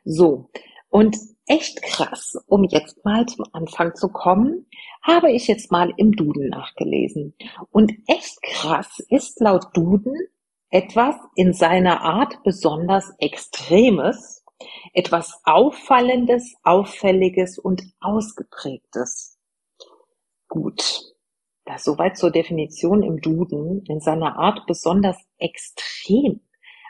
So. 0.04 0.50
Und 0.88 1.16
echt 1.46 1.82
krass, 1.82 2.36
um 2.46 2.64
jetzt 2.64 3.04
mal 3.04 3.26
zum 3.26 3.46
Anfang 3.52 3.94
zu 3.94 4.08
kommen, 4.08 4.66
habe 5.02 5.32
ich 5.32 5.46
jetzt 5.46 5.70
mal 5.70 5.92
im 5.96 6.12
Duden 6.12 6.48
nachgelesen. 6.48 7.34
Und 7.70 7.92
echt 8.06 8.42
krass 8.42 8.98
ist 9.08 9.40
laut 9.40 9.66
Duden 9.74 10.14
etwas 10.70 11.16
in 11.36 11.52
seiner 11.52 12.02
Art 12.02 12.42
besonders 12.42 13.12
Extremes, 13.18 14.44
etwas 14.92 15.40
Auffallendes, 15.44 16.54
Auffälliges 16.62 17.58
und 17.58 17.82
Ausgeprägtes. 18.00 19.38
Gut. 20.48 21.12
Das 21.64 21.82
soweit 21.82 22.16
zur 22.16 22.30
Definition 22.30 23.02
im 23.02 23.20
Duden 23.20 23.84
in 23.86 24.00
seiner 24.00 24.38
Art 24.38 24.66
besonders 24.66 25.18
extrem. 25.38 26.45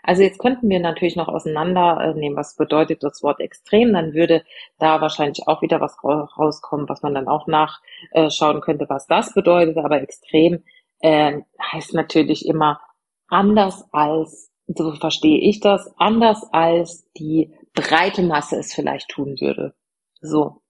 Also 0.07 0.23
jetzt 0.23 0.39
könnten 0.39 0.69
wir 0.69 0.79
natürlich 0.79 1.17
noch 1.17 1.27
auseinandernehmen, 1.27 2.37
was 2.37 2.55
bedeutet 2.55 3.03
das 3.03 3.25
Wort 3.25 3.41
extrem. 3.41 3.93
Dann 3.93 4.15
würde 4.15 4.45
da 4.79 5.01
wahrscheinlich 5.01 5.49
auch 5.49 5.63
wieder 5.63 5.81
was 5.81 5.97
rauskommen, 6.05 6.89
was 6.89 7.03
man 7.03 7.13
dann 7.13 7.27
auch 7.27 7.49
nachschauen 7.49 8.61
könnte, 8.61 8.89
was 8.89 9.09
das 9.09 9.35
bedeutet. 9.35 9.77
Aber 9.79 10.01
extrem 10.01 10.63
äh, 11.01 11.41
heißt 11.73 11.95
natürlich 11.95 12.47
immer 12.47 12.81
anders 13.27 13.85
als, 13.91 14.53
so 14.69 14.93
verstehe 14.93 15.41
ich 15.41 15.59
das, 15.59 15.93
anders 15.99 16.47
als 16.53 17.11
die 17.19 17.53
breite 17.75 18.23
Masse 18.23 18.59
es 18.59 18.73
vielleicht 18.73 19.09
tun 19.09 19.37
würde. 19.41 19.75
So. 20.21 20.63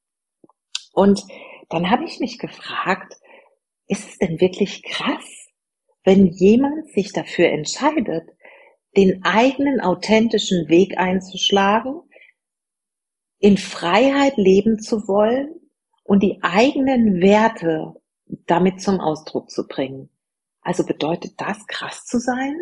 Und 0.94 1.22
dann 1.68 1.90
habe 1.90 2.04
ich 2.04 2.20
mich 2.20 2.38
gefragt, 2.38 3.18
ist 3.86 4.08
es 4.08 4.18
denn 4.18 4.40
wirklich 4.40 4.82
krass, 4.82 5.50
wenn 6.04 6.28
jemand 6.28 6.88
sich 6.92 7.12
dafür 7.12 7.48
entscheidet, 7.48 8.30
den 8.96 9.24
eigenen 9.24 9.80
authentischen 9.80 10.68
Weg 10.68 10.98
einzuschlagen, 10.98 12.02
in 13.38 13.56
Freiheit 13.58 14.36
leben 14.36 14.78
zu 14.80 15.06
wollen 15.06 15.54
und 16.02 16.22
die 16.22 16.38
eigenen 16.42 17.20
Werte 17.20 17.94
damit 18.46 18.80
zum 18.80 19.00
Ausdruck 19.00 19.50
zu 19.50 19.66
bringen. 19.66 20.08
Also 20.62 20.84
bedeutet 20.84 21.40
das 21.40 21.66
krass 21.66 22.04
zu 22.04 22.18
sein? 22.18 22.56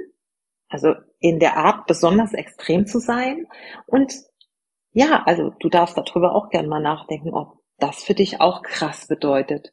Also 0.69 0.95
in 1.21 1.39
der 1.39 1.57
Art 1.57 1.87
besonders 1.87 2.33
extrem 2.35 2.87
zu 2.87 2.99
sein? 2.99 3.47
Und 3.87 4.15
ja, 4.93 5.23
also 5.25 5.51
du 5.61 5.69
darfst 5.69 5.97
darüber 5.97 6.35
auch 6.35 6.51
gern 6.51 6.69
mal 6.69 6.83
nachdenken, 6.83 7.33
ob 7.33 7.63
das 7.79 8.03
für 8.03 8.15
dich 8.15 8.41
auch 8.41 8.63
krass 8.63 9.07
bedeutet. 9.07 9.73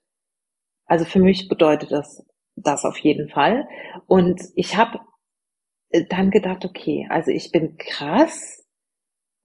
Also 0.85 1.05
für 1.05 1.19
mich 1.19 1.47
bedeutet 1.47 1.91
das 1.91 2.23
das 2.55 2.85
auf 2.85 2.97
jeden 2.97 3.29
Fall. 3.29 3.67
Und 4.07 4.41
ich 4.55 4.77
habe 4.77 4.99
dann 6.09 6.31
gedacht, 6.31 6.65
okay, 6.65 7.07
also 7.09 7.31
ich 7.31 7.51
bin 7.51 7.77
krass 7.77 8.65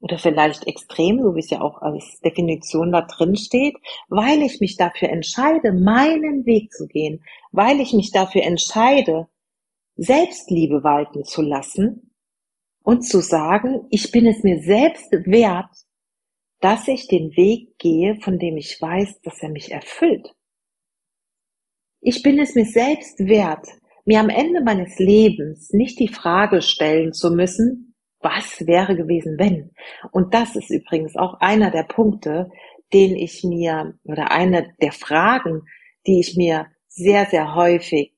oder 0.00 0.18
vielleicht 0.18 0.66
extrem, 0.66 1.20
so 1.22 1.34
wie 1.34 1.40
es 1.40 1.50
ja 1.50 1.60
auch 1.60 1.82
als 1.82 2.20
Definition 2.20 2.92
da 2.92 3.02
drin 3.02 3.36
steht, 3.36 3.76
weil 4.08 4.42
ich 4.42 4.60
mich 4.60 4.76
dafür 4.76 5.08
entscheide, 5.08 5.72
meinen 5.72 6.44
Weg 6.46 6.72
zu 6.72 6.86
gehen, 6.86 7.24
weil 7.52 7.80
ich 7.80 7.92
mich 7.92 8.12
dafür 8.12 8.42
entscheide, 8.42 9.28
Selbstliebe 9.96 10.84
walten 10.84 11.24
zu 11.24 11.40
lassen 11.40 12.14
und 12.82 13.02
zu 13.02 13.20
sagen, 13.20 13.86
ich 13.90 14.12
bin 14.12 14.26
es 14.26 14.42
mir 14.42 14.60
selbst 14.62 15.10
wert, 15.10 15.70
dass 16.60 16.86
ich 16.88 17.08
den 17.08 17.36
Weg 17.36 17.78
gehe, 17.78 18.16
von 18.20 18.38
dem 18.38 18.56
ich 18.56 18.80
weiß, 18.80 19.20
dass 19.22 19.42
er 19.42 19.48
mich 19.48 19.72
erfüllt. 19.72 20.34
Ich 22.00 22.22
bin 22.22 22.38
es 22.38 22.54
mir 22.54 22.66
selbst 22.66 23.18
wert, 23.18 23.66
mir 24.06 24.20
am 24.20 24.30
Ende 24.30 24.62
meines 24.62 24.98
Lebens 24.98 25.72
nicht 25.72 25.98
die 25.98 26.08
Frage 26.08 26.62
stellen 26.62 27.12
zu 27.12 27.30
müssen, 27.30 27.94
was 28.20 28.66
wäre 28.66 28.96
gewesen, 28.96 29.36
wenn? 29.38 29.72
Und 30.10 30.32
das 30.32 30.56
ist 30.56 30.70
übrigens 30.70 31.16
auch 31.16 31.40
einer 31.40 31.70
der 31.70 31.82
Punkte, 31.82 32.50
den 32.92 33.16
ich 33.16 33.44
mir, 33.44 33.94
oder 34.04 34.30
eine 34.30 34.72
der 34.80 34.92
Fragen, 34.92 35.62
die 36.06 36.20
ich 36.20 36.36
mir 36.36 36.66
sehr, 36.88 37.26
sehr 37.26 37.54
häufig, 37.54 38.14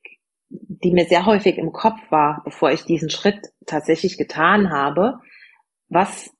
die 0.50 0.92
mir 0.92 1.06
sehr 1.06 1.26
häufig 1.26 1.58
im 1.58 1.72
Kopf 1.72 1.98
war, 2.10 2.42
bevor 2.44 2.70
ich 2.70 2.84
diesen 2.84 3.10
Schritt 3.10 3.48
tatsächlich 3.66 4.16
getan 4.18 4.70
habe. 4.70 5.18
Was 5.88 6.30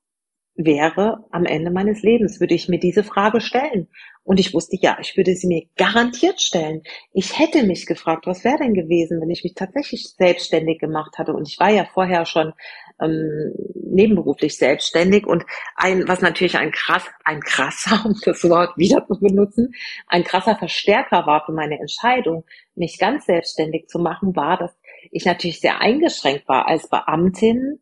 wäre 0.65 1.23
am 1.31 1.45
Ende 1.45 1.71
meines 1.71 2.03
Lebens, 2.03 2.41
würde 2.41 2.53
ich 2.53 2.67
mir 2.67 2.79
diese 2.79 3.03
Frage 3.03 3.39
stellen. 3.39 3.87
Und 4.23 4.39
ich 4.39 4.53
wusste, 4.53 4.77
ja, 4.79 4.97
ich 4.99 5.15
würde 5.15 5.33
sie 5.33 5.47
mir 5.47 5.63
garantiert 5.77 6.41
stellen. 6.41 6.83
Ich 7.13 7.39
hätte 7.39 7.63
mich 7.63 7.85
gefragt, 7.85 8.27
was 8.27 8.43
wäre 8.43 8.57
denn 8.57 8.73
gewesen, 8.73 9.21
wenn 9.21 9.29
ich 9.29 9.43
mich 9.43 9.55
tatsächlich 9.55 10.13
selbstständig 10.17 10.79
gemacht 10.79 11.17
hatte. 11.17 11.33
Und 11.33 11.47
ich 11.47 11.59
war 11.59 11.69
ja 11.69 11.85
vorher 11.85 12.25
schon 12.25 12.53
ähm, 13.01 13.53
nebenberuflich 13.73 14.57
selbstständig. 14.57 15.25
Und 15.25 15.45
ein, 15.75 16.07
was 16.09 16.19
natürlich 16.19 16.57
ein 16.57 16.71
krass, 16.71 17.05
ein 17.23 17.39
krasser, 17.39 18.01
um 18.05 18.13
das 18.23 18.43
Wort 18.43 18.77
wieder 18.77 19.07
zu 19.07 19.17
benutzen, 19.17 19.73
ein 20.07 20.25
krasser 20.25 20.57
Verstärker 20.57 21.25
war 21.25 21.45
für 21.45 21.53
meine 21.53 21.79
Entscheidung, 21.79 22.43
mich 22.75 22.99
ganz 22.99 23.25
selbstständig 23.25 23.87
zu 23.87 23.97
machen, 23.97 24.35
war, 24.35 24.57
dass 24.57 24.77
ich 25.11 25.23
natürlich 25.23 25.61
sehr 25.61 25.79
eingeschränkt 25.79 26.49
war 26.49 26.67
als 26.67 26.89
Beamtin 26.89 27.79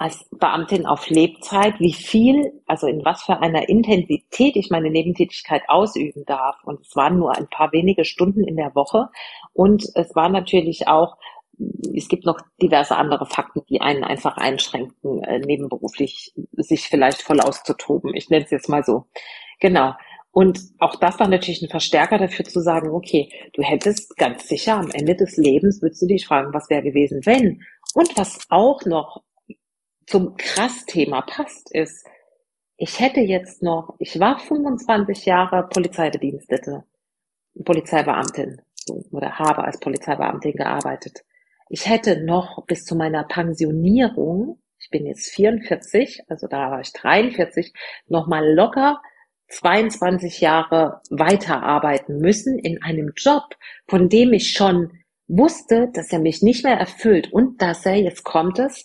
als 0.00 0.26
Beamtin 0.30 0.86
auf 0.86 1.10
Lebzeit, 1.10 1.78
wie 1.78 1.92
viel, 1.92 2.62
also 2.66 2.86
in 2.86 3.04
was 3.04 3.22
für 3.22 3.38
einer 3.40 3.68
Intensität 3.68 4.56
ich 4.56 4.70
meine 4.70 4.88
Nebentätigkeit 4.88 5.64
ausüben 5.68 6.24
darf. 6.24 6.56
Und 6.64 6.80
es 6.80 6.96
waren 6.96 7.18
nur 7.18 7.36
ein 7.36 7.48
paar 7.48 7.70
wenige 7.72 8.06
Stunden 8.06 8.42
in 8.44 8.56
der 8.56 8.74
Woche. 8.74 9.10
Und 9.52 9.84
es 9.94 10.16
war 10.16 10.30
natürlich 10.30 10.88
auch, 10.88 11.18
es 11.94 12.08
gibt 12.08 12.24
noch 12.24 12.38
diverse 12.62 12.96
andere 12.96 13.26
Fakten, 13.26 13.60
die 13.68 13.82
einen 13.82 14.02
einfach 14.02 14.38
einschränken, 14.38 15.22
äh, 15.22 15.38
nebenberuflich 15.40 16.32
sich 16.52 16.88
vielleicht 16.88 17.20
voll 17.20 17.40
auszutoben. 17.40 18.14
Ich 18.14 18.30
nenne 18.30 18.46
es 18.46 18.50
jetzt 18.50 18.70
mal 18.70 18.82
so. 18.82 19.04
Genau. 19.60 19.92
Und 20.32 20.60
auch 20.78 20.96
das 20.96 21.20
war 21.20 21.28
natürlich 21.28 21.60
ein 21.60 21.68
Verstärker 21.68 22.16
dafür 22.16 22.46
zu 22.46 22.60
sagen, 22.60 22.88
okay, 22.88 23.28
du 23.52 23.62
hättest 23.62 24.16
ganz 24.16 24.48
sicher 24.48 24.76
am 24.76 24.90
Ende 24.92 25.14
des 25.14 25.36
Lebens, 25.36 25.82
würdest 25.82 26.00
du 26.00 26.06
dich 26.06 26.26
fragen, 26.26 26.54
was 26.54 26.70
wäre 26.70 26.82
gewesen, 26.82 27.20
wenn? 27.26 27.60
Und 27.94 28.16
was 28.16 28.38
auch 28.48 28.86
noch 28.86 29.22
zum 30.10 30.36
Krass-Thema 30.36 31.22
passt, 31.22 31.72
ist, 31.72 32.04
ich 32.76 32.98
hätte 32.98 33.20
jetzt 33.20 33.62
noch, 33.62 33.94
ich 34.00 34.18
war 34.18 34.40
25 34.40 35.24
Jahre 35.24 35.68
Polizeibedienstete, 35.68 36.82
Polizeibeamtin 37.64 38.60
oder 39.12 39.38
habe 39.38 39.62
als 39.62 39.78
Polizeibeamtin 39.78 40.54
gearbeitet. 40.54 41.24
Ich 41.68 41.88
hätte 41.88 42.24
noch 42.24 42.66
bis 42.66 42.84
zu 42.84 42.96
meiner 42.96 43.22
Pensionierung, 43.22 44.60
ich 44.78 44.90
bin 44.90 45.06
jetzt 45.06 45.30
44, 45.30 46.22
also 46.28 46.48
da 46.48 46.72
war 46.72 46.80
ich 46.80 46.92
43, 46.92 47.72
noch 48.08 48.26
mal 48.26 48.52
locker 48.52 49.00
22 49.48 50.40
Jahre 50.40 51.02
weiterarbeiten 51.10 52.18
müssen 52.18 52.58
in 52.58 52.82
einem 52.82 53.12
Job, 53.14 53.56
von 53.86 54.08
dem 54.08 54.32
ich 54.32 54.52
schon 54.52 54.90
wusste, 55.28 55.88
dass 55.92 56.12
er 56.12 56.18
mich 56.18 56.42
nicht 56.42 56.64
mehr 56.64 56.78
erfüllt 56.78 57.32
und 57.32 57.62
dass 57.62 57.86
er, 57.86 57.96
jetzt 57.96 58.24
kommt 58.24 58.58
es, 58.58 58.82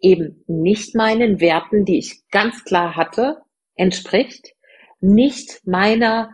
eben 0.00 0.44
nicht 0.46 0.94
meinen 0.94 1.40
Werten, 1.40 1.84
die 1.84 1.98
ich 1.98 2.28
ganz 2.30 2.64
klar 2.64 2.96
hatte, 2.96 3.38
entspricht, 3.74 4.54
nicht 5.00 5.60
meiner 5.64 6.30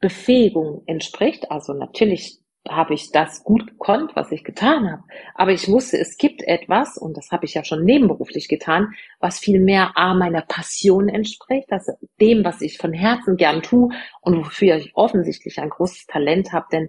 Befähigung 0.00 0.82
entspricht. 0.86 1.50
Also 1.50 1.72
natürlich 1.72 2.42
habe 2.68 2.94
ich 2.94 3.10
das 3.10 3.42
gut 3.42 3.66
gekonnt, 3.66 4.14
was 4.14 4.30
ich 4.30 4.44
getan 4.44 4.90
habe. 4.90 5.02
Aber 5.34 5.50
ich 5.52 5.68
wusste, 5.68 5.98
es 5.98 6.16
gibt 6.16 6.42
etwas, 6.42 6.96
und 6.96 7.16
das 7.16 7.30
habe 7.30 7.44
ich 7.44 7.54
ja 7.54 7.64
schon 7.64 7.84
nebenberuflich 7.84 8.48
getan, 8.48 8.94
was 9.18 9.40
viel 9.40 9.60
mehr 9.60 9.92
A, 9.96 10.14
meiner 10.14 10.42
Passion 10.42 11.08
entspricht, 11.08 11.72
also 11.72 11.92
dem, 12.20 12.44
was 12.44 12.60
ich 12.60 12.78
von 12.78 12.92
Herzen 12.92 13.36
gern 13.36 13.62
tue 13.62 13.90
und 14.20 14.38
wofür 14.38 14.76
ich 14.76 14.94
offensichtlich 14.94 15.58
ein 15.58 15.70
großes 15.70 16.06
Talent 16.06 16.52
habe, 16.52 16.66
denn 16.70 16.88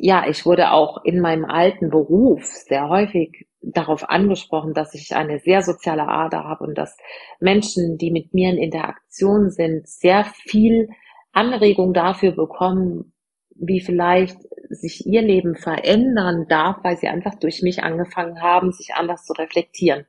ja, 0.00 0.28
ich 0.28 0.46
wurde 0.46 0.70
auch 0.70 1.02
in 1.04 1.20
meinem 1.20 1.44
alten 1.44 1.90
Beruf 1.90 2.44
sehr 2.44 2.88
häufig 2.88 3.47
darauf 3.60 4.08
angesprochen, 4.08 4.74
dass 4.74 4.94
ich 4.94 5.14
eine 5.14 5.40
sehr 5.40 5.62
soziale 5.62 6.08
Ader 6.08 6.44
habe 6.44 6.64
und 6.64 6.76
dass 6.76 6.96
Menschen, 7.40 7.98
die 7.98 8.10
mit 8.10 8.32
mir 8.34 8.50
in 8.50 8.58
Interaktion 8.58 9.50
sind, 9.50 9.88
sehr 9.88 10.24
viel 10.24 10.88
Anregung 11.32 11.92
dafür 11.92 12.32
bekommen, 12.32 13.12
wie 13.54 13.80
vielleicht 13.80 14.38
sich 14.70 15.06
ihr 15.06 15.22
Leben 15.22 15.56
verändern 15.56 16.46
darf, 16.48 16.76
weil 16.82 16.96
sie 16.96 17.08
einfach 17.08 17.34
durch 17.34 17.62
mich 17.62 17.82
angefangen 17.82 18.40
haben, 18.40 18.72
sich 18.72 18.94
anders 18.94 19.24
zu 19.24 19.32
reflektieren. 19.32 20.06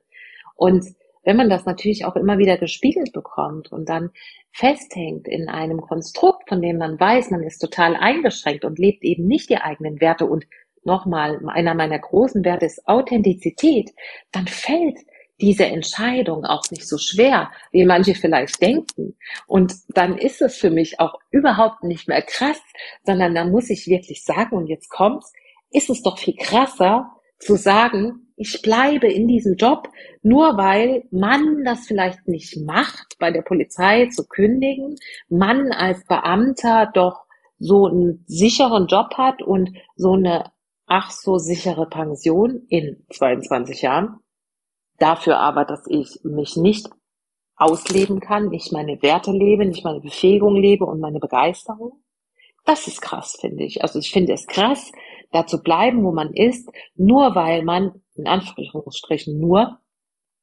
Und 0.56 0.86
wenn 1.24 1.38
man 1.38 1.50
das 1.50 1.66
natürlich 1.66 2.06
auch 2.06 2.16
immer 2.16 2.38
wieder 2.38 2.58
gespiegelt 2.58 3.12
bekommt 3.14 3.72
und 3.72 3.90
dann 3.90 4.12
festhängt 4.52 5.28
in 5.28 5.50
einem 5.50 5.82
Konstrukt, 5.82 6.50
von 6.50 6.62
dem 6.62 6.78
man 6.78 7.00
weiß, 7.00 7.32
man 7.32 7.44
ist 7.44 7.60
total 7.60 7.96
eingeschränkt 7.96 8.66
und 8.66 8.80
lebt 8.80 9.04
eben 9.04 9.28
nicht 9.28 9.50
die 9.50 9.58
eigenen 9.58 10.02
Werte 10.02 10.26
und 10.26 10.46
nochmal, 10.90 11.40
einer 11.48 11.76
meiner 11.76 12.00
großen 12.00 12.44
Werte 12.44 12.66
ist 12.66 12.88
Authentizität, 12.88 13.92
dann 14.32 14.48
fällt 14.48 14.98
diese 15.40 15.66
Entscheidung 15.66 16.44
auch 16.44 16.64
nicht 16.72 16.88
so 16.88 16.98
schwer, 16.98 17.52
wie 17.72 17.86
manche 17.86 18.16
vielleicht 18.16 18.62
denken. 18.62 19.16
Und 19.48 19.74
dann 19.90 20.18
ist 20.18 20.42
es 20.42 20.58
für 20.58 20.70
mich 20.70 21.00
auch 21.00 21.14
überhaupt 21.32 21.84
nicht 21.84 22.08
mehr 22.08 22.22
krass, 22.22 22.60
sondern 23.06 23.36
dann 23.36 23.52
muss 23.52 23.70
ich 23.70 23.88
wirklich 23.88 24.26
sagen, 24.26 24.58
und 24.58 24.68
jetzt 24.68 24.90
kommt's, 24.90 25.32
ist 25.72 25.90
es 25.90 26.02
doch 26.02 26.18
viel 26.18 26.36
krasser 26.36 27.12
zu 27.38 27.56
sagen, 27.56 28.28
ich 28.36 28.62
bleibe 28.62 29.08
in 29.08 29.28
diesem 29.28 29.56
Job, 29.56 29.90
nur 30.24 30.58
weil 30.58 31.04
man 31.12 31.64
das 31.64 31.88
vielleicht 31.88 32.28
nicht 32.28 32.58
macht, 32.66 33.16
bei 33.20 33.32
der 33.32 33.42
Polizei 33.42 34.08
zu 34.08 34.26
kündigen, 34.28 34.96
man 35.30 35.72
als 35.72 36.06
Beamter 36.06 36.90
doch 36.94 37.26
so 37.60 37.88
einen 37.88 38.24
sicheren 38.28 38.88
Job 38.88 39.18
hat 39.18 39.42
und 39.42 39.72
so 39.96 40.14
eine 40.14 40.52
ach 40.90 41.12
so 41.12 41.38
sichere 41.38 41.88
Pension 41.88 42.66
in 42.68 43.06
22 43.10 43.82
Jahren 43.82 44.20
Dafür 45.00 45.40
aber, 45.40 45.66
dass 45.66 45.88
ich 45.88 46.20
mich 46.24 46.58
nicht 46.58 46.90
ausleben 47.56 48.20
kann, 48.20 48.50
nicht 48.50 48.72
meine 48.72 49.02
Werte 49.02 49.32
lebe, 49.32 49.66
nicht 49.66 49.84
meine 49.84 50.02
Befähigung 50.02 50.56
lebe 50.56 50.86
und 50.86 51.00
meine 51.00 51.20
Begeisterung. 51.20 52.04
Das 52.66 52.88
ist 52.88 53.02
krass, 53.02 53.38
finde 53.40 53.64
ich. 53.64 53.82
Also 53.82 54.00
ich 54.00 54.12
finde 54.12 54.34
es 54.34 54.46
krass, 54.46 54.92
da 55.32 55.48
zu 55.48 55.64
bleiben, 55.64 56.04
wo 56.04 56.12
man 56.12 56.34
ist, 56.34 56.70
nur 56.96 57.34
weil 57.34 57.64
man, 57.64 58.02
in 58.16 58.28
Anführungsstrichen 58.28 59.40
nur, 59.40 59.80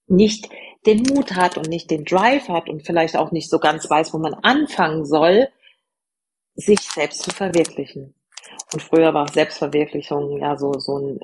nicht 0.08 0.48
den 0.86 1.02
Mut 1.02 1.34
hat 1.34 1.58
und 1.58 1.68
nicht 1.68 1.90
den 1.90 2.04
Drive 2.04 2.48
hat 2.48 2.68
und 2.68 2.86
vielleicht 2.86 3.16
auch 3.16 3.32
nicht 3.32 3.50
so 3.50 3.58
ganz 3.58 3.88
weiß, 3.90 4.14
wo 4.14 4.18
man 4.18 4.34
anfangen 4.34 5.04
soll, 5.04 5.48
sich 6.54 6.80
selbst 6.80 7.22
zu 7.22 7.30
verwirklichen. 7.30 8.14
Und 8.72 8.82
früher 8.82 9.12
war 9.14 9.28
Selbstverwirklichung 9.28 10.38
ja 10.38 10.56
so, 10.56 10.72
so 10.78 10.98
ein 10.98 11.20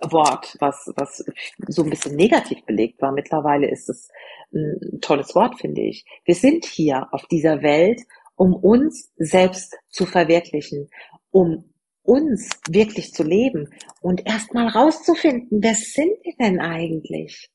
Wort, 0.00 0.56
was, 0.60 0.92
was 0.96 1.24
so 1.68 1.82
ein 1.82 1.90
bisschen 1.90 2.16
negativ 2.16 2.64
belegt 2.64 3.00
war. 3.02 3.12
Mittlerweile 3.12 3.70
ist 3.70 3.88
es 3.88 4.08
ein 4.52 5.00
tolles 5.00 5.34
Wort, 5.34 5.60
finde 5.60 5.82
ich. 5.82 6.04
Wir 6.24 6.34
sind 6.34 6.64
hier 6.64 7.08
auf 7.12 7.26
dieser 7.26 7.62
Welt, 7.62 8.00
um 8.36 8.54
uns 8.54 9.12
selbst 9.16 9.76
zu 9.88 10.06
verwirklichen, 10.06 10.88
um 11.30 11.70
uns 12.02 12.50
wirklich 12.68 13.12
zu 13.12 13.22
leben 13.22 13.70
und 14.00 14.26
erstmal 14.26 14.68
rauszufinden, 14.68 15.62
wer 15.62 15.74
sind 15.74 16.12
wir 16.22 16.34
denn 16.38 16.60
eigentlich? 16.60 17.50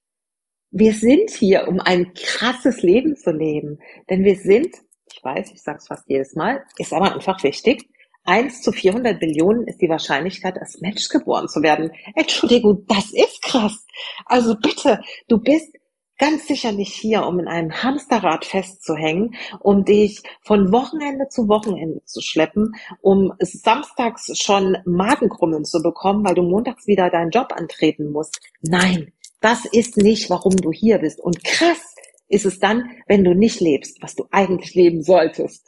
Wir 0.71 0.93
sind 0.93 1.31
hier, 1.31 1.67
um 1.67 1.79
ein 1.79 2.13
krasses 2.13 2.81
Leben 2.81 3.15
zu 3.15 3.31
leben. 3.31 3.79
Denn 4.09 4.23
wir 4.23 4.35
sind, 4.35 4.75
ich 5.11 5.23
weiß, 5.23 5.51
ich 5.51 5.61
sage 5.61 5.79
es 5.79 5.87
fast 5.87 6.07
jedes 6.07 6.35
Mal, 6.35 6.63
ist 6.77 6.93
aber 6.93 7.13
einfach 7.13 7.43
wichtig, 7.43 7.88
1 8.29 8.61
zu 8.61 8.71
400 8.71 9.19
Billionen 9.19 9.65
ist 9.65 9.81
die 9.81 9.89
Wahrscheinlichkeit, 9.89 10.59
als 10.59 10.79
Mensch 10.81 11.09
geboren 11.09 11.47
zu 11.49 11.63
werden. 11.63 11.91
Entschuldigung, 12.15 12.85
das 12.87 13.11
ist 13.11 13.41
krass. 13.41 13.87
Also 14.25 14.55
bitte, 14.55 15.01
du 15.27 15.39
bist 15.39 15.75
ganz 16.19 16.45
sicher 16.45 16.71
nicht 16.71 16.93
hier, 16.93 17.25
um 17.25 17.39
in 17.39 17.47
einem 17.47 17.81
Hamsterrad 17.81 18.45
festzuhängen, 18.45 19.33
um 19.61 19.83
dich 19.83 20.21
von 20.43 20.71
Wochenende 20.71 21.27
zu 21.29 21.47
Wochenende 21.47 22.03
zu 22.05 22.21
schleppen, 22.21 22.73
um 23.01 23.33
samstags 23.39 24.37
schon 24.37 24.77
Magenkrummeln 24.85 25.65
zu 25.65 25.81
bekommen, 25.81 26.23
weil 26.23 26.35
du 26.35 26.43
montags 26.43 26.85
wieder 26.85 27.09
deinen 27.09 27.31
Job 27.31 27.51
antreten 27.55 28.11
musst. 28.11 28.39
Nein, 28.61 29.11
das 29.41 29.65
ist 29.65 29.97
nicht, 29.97 30.29
warum 30.29 30.55
du 30.55 30.71
hier 30.71 30.99
bist. 30.99 31.19
Und 31.19 31.43
krass 31.43 31.95
ist 32.27 32.45
es 32.45 32.59
dann, 32.59 32.91
wenn 33.07 33.23
du 33.23 33.33
nicht 33.33 33.59
lebst, 33.59 34.03
was 34.03 34.13
du 34.13 34.25
eigentlich 34.29 34.75
leben 34.75 35.01
solltest. 35.01 35.67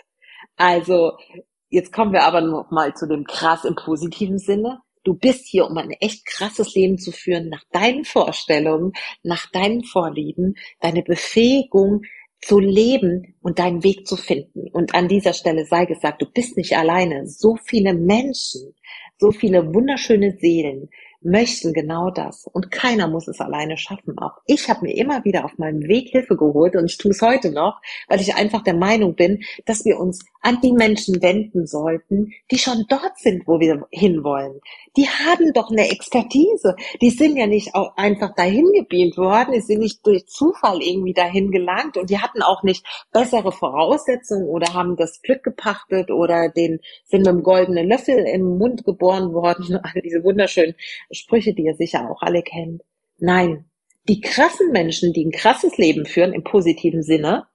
Also 0.57 1.13
Jetzt 1.73 1.93
kommen 1.93 2.11
wir 2.11 2.23
aber 2.23 2.41
noch 2.41 2.69
mal 2.69 2.93
zu 2.95 3.07
dem 3.07 3.23
krass 3.23 3.63
im 3.63 3.75
positiven 3.75 4.37
Sinne. 4.37 4.81
Du 5.05 5.13
bist 5.13 5.47
hier, 5.47 5.65
um 5.65 5.77
ein 5.77 5.91
echt 6.01 6.25
krasses 6.25 6.75
Leben 6.75 6.97
zu 6.97 7.13
führen, 7.13 7.47
nach 7.47 7.63
deinen 7.71 8.03
Vorstellungen, 8.03 8.91
nach 9.23 9.49
deinen 9.51 9.85
Vorlieben, 9.85 10.55
deine 10.81 11.01
Befähigung 11.01 12.01
zu 12.41 12.59
leben 12.59 13.35
und 13.41 13.57
deinen 13.57 13.85
Weg 13.85 14.05
zu 14.05 14.17
finden. 14.17 14.67
Und 14.73 14.93
an 14.93 15.07
dieser 15.07 15.31
Stelle 15.31 15.65
sei 15.65 15.85
gesagt, 15.85 16.21
du 16.21 16.25
bist 16.25 16.57
nicht 16.57 16.75
alleine. 16.75 17.25
So 17.25 17.55
viele 17.55 17.93
Menschen, 17.93 18.75
so 19.17 19.31
viele 19.31 19.73
wunderschöne 19.73 20.37
Seelen, 20.41 20.89
möchten 21.21 21.73
genau 21.73 22.09
das. 22.09 22.47
Und 22.47 22.71
keiner 22.71 23.07
muss 23.07 23.27
es 23.27 23.39
alleine 23.39 23.77
schaffen. 23.77 24.17
Auch 24.17 24.37
ich 24.45 24.69
habe 24.69 24.85
mir 24.85 24.95
immer 24.95 25.23
wieder 25.23 25.45
auf 25.45 25.57
meinem 25.57 25.83
Weg 25.87 26.09
Hilfe 26.09 26.35
geholt 26.35 26.75
und 26.75 26.85
ich 26.85 26.97
tue 26.97 27.11
es 27.11 27.21
heute 27.21 27.51
noch, 27.51 27.81
weil 28.07 28.21
ich 28.21 28.35
einfach 28.35 28.63
der 28.63 28.73
Meinung 28.73 29.15
bin, 29.15 29.43
dass 29.65 29.85
wir 29.85 29.99
uns 29.99 30.25
an 30.41 30.59
die 30.61 30.73
Menschen 30.73 31.21
wenden 31.21 31.67
sollten, 31.67 32.33
die 32.49 32.57
schon 32.57 32.85
dort 32.89 33.17
sind, 33.17 33.47
wo 33.47 33.59
wir 33.59 33.87
hinwollen. 33.91 34.59
Die 34.97 35.07
haben 35.07 35.53
doch 35.53 35.71
eine 35.71 35.89
Expertise. 35.89 36.75
Die 37.01 37.11
sind 37.11 37.37
ja 37.37 37.47
nicht 37.47 37.75
auch 37.75 37.95
einfach 37.95 38.35
dahin 38.35 38.71
gebeamt 38.73 39.17
worden, 39.17 39.53
die 39.53 39.61
sind 39.61 39.79
nicht 39.79 40.05
durch 40.05 40.27
Zufall 40.27 40.81
irgendwie 40.81 41.13
dahin 41.13 41.51
gelangt 41.51 41.97
und 41.97 42.09
die 42.09 42.19
hatten 42.19 42.41
auch 42.41 42.63
nicht 42.63 42.85
bessere 43.13 43.51
Voraussetzungen 43.51 44.47
oder 44.47 44.73
haben 44.73 44.97
das 44.97 45.21
Glück 45.21 45.43
gepachtet 45.43 46.11
oder 46.11 46.49
den 46.49 46.79
sind 47.05 47.21
mit 47.21 47.29
einem 47.29 47.43
goldenen 47.43 47.87
Löffel 47.87 48.25
im 48.25 48.57
Mund 48.57 48.83
geboren 48.83 49.33
worden. 49.33 49.75
All 49.83 50.01
diese 50.01 50.23
wunderschönen 50.23 50.75
Sprüche, 51.11 51.53
die 51.53 51.63
ihr 51.63 51.75
sicher 51.75 52.09
auch 52.09 52.21
alle 52.21 52.43
kennt. 52.43 52.81
Nein, 53.17 53.65
die 54.07 54.19
krassen 54.19 54.71
Menschen, 54.71 55.13
die 55.13 55.25
ein 55.25 55.31
krasses 55.31 55.77
Leben 55.77 56.05
führen 56.05 56.33
im 56.33 56.43
positiven 56.43 57.03
Sinne, 57.03 57.47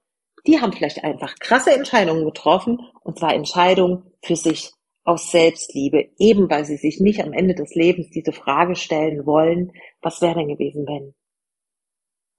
die 0.47 0.61
haben 0.61 0.71
vielleicht 0.71 1.03
einfach 1.03 1.35
krasse 1.39 1.73
Entscheidungen 1.73 2.25
getroffen, 2.25 2.79
und 3.03 3.19
zwar 3.19 3.33
Entscheidungen 3.33 4.03
für 4.21 4.37
sich 4.37 4.71
aus 5.07 5.31
Selbstliebe, 5.31 6.09
eben 6.17 6.49
weil 6.49 6.65
sie 6.65 6.75
sich 6.75 6.99
nicht 6.99 7.23
am 7.23 7.31
Ende 7.31 7.55
des 7.55 7.73
Lebens 7.75 8.09
diese 8.09 8.33
Frage 8.33 8.75
stellen 8.75 9.25
wollen, 9.25 9.71
was 10.01 10.21
wäre 10.21 10.35
denn 10.35 10.49
gewesen, 10.49 10.85
wenn? 10.85 11.13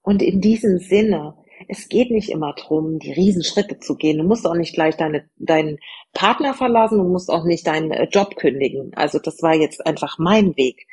Und 0.03 0.21
in 0.21 0.39
diesem 0.39 0.77
Sinne, 0.77 1.35
es 1.67 1.89
geht 1.89 2.11
nicht 2.11 2.29
immer 2.29 2.53
drum, 2.53 2.99
die 2.99 3.11
Riesenschritte 3.11 3.79
zu 3.79 3.95
gehen. 3.95 4.19
Du 4.19 4.23
musst 4.23 4.45
auch 4.45 4.53
nicht 4.53 4.75
gleich 4.75 4.95
deine, 4.95 5.27
deinen 5.37 5.79
Partner 6.13 6.53
verlassen, 6.53 6.99
du 6.99 7.05
musst 7.05 7.31
auch 7.31 7.43
nicht 7.43 7.65
deinen 7.65 7.89
äh, 7.89 8.07
Job 8.11 8.35
kündigen. 8.35 8.91
Also 8.93 9.17
das 9.17 9.41
war 9.41 9.55
jetzt 9.55 9.83
einfach 9.87 10.19
mein 10.19 10.55
Weg. 10.55 10.85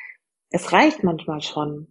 Es 0.49 0.73
reicht 0.73 1.05
manchmal 1.05 1.43
schon, 1.43 1.89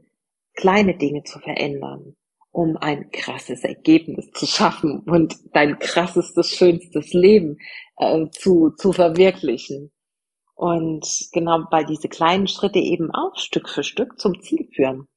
kleine 0.55 0.97
Dinge 0.97 1.23
zu 1.23 1.37
verändern, 1.37 2.15
um 2.55 2.77
ein 2.77 3.11
krasses 3.11 3.65
Ergebnis 3.65 4.31
zu 4.31 4.45
schaffen 4.45 4.99
und 4.99 5.35
dein 5.51 5.77
krassestes, 5.77 6.51
schönstes 6.55 7.11
Leben 7.11 7.57
äh, 7.97 8.29
zu, 8.29 8.69
zu 8.77 8.93
verwirklichen. 8.93 9.91
Und 10.53 11.05
genau, 11.33 11.65
weil 11.69 11.85
diese 11.85 12.07
kleinen 12.07 12.47
Schritte 12.47 12.79
eben 12.79 13.11
auch 13.11 13.35
Stück 13.35 13.67
für 13.67 13.83
Stück 13.83 14.21
zum 14.21 14.41
Ziel 14.41 14.69
führen. 14.73 15.09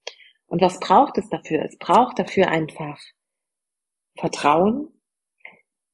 Und 0.46 0.62
was 0.62 0.80
braucht 0.80 1.16
es 1.16 1.28
dafür? 1.28 1.62
Es 1.64 1.78
braucht 1.78 2.18
dafür 2.18 2.48
einfach 2.48 2.98
Vertrauen, 4.16 4.88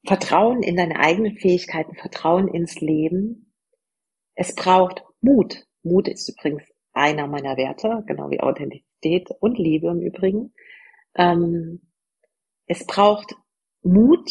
Vertrauen 0.07 0.63
in 0.63 0.77
deine 0.77 0.99
eigenen 0.99 1.37
Fähigkeiten, 1.37 1.95
Vertrauen 1.95 2.49
ins 2.49 2.81
Leben. 2.81 3.53
Es 4.35 4.55
braucht 4.55 5.05
Mut. 5.21 5.67
Mut 5.83 6.09
ist 6.09 6.27
übrigens 6.27 6.63
einer 6.95 7.27
meiner 7.27 7.59
Werte, 7.59 8.03
genau 8.07 8.31
wie 8.31 8.41
Authentizität 8.41 9.29
und 9.41 9.59
Liebe 9.59 9.89
im 9.89 10.01
Übrigen. 10.01 10.55
Ähm, 11.15 11.81
es 12.67 12.87
braucht 12.87 13.35
Mut, 13.83 14.31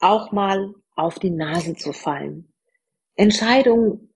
auch 0.00 0.32
mal 0.32 0.74
auf 0.94 1.18
die 1.18 1.30
Nase 1.30 1.74
zu 1.74 1.92
fallen. 1.92 2.52
Entscheidungen 3.16 4.14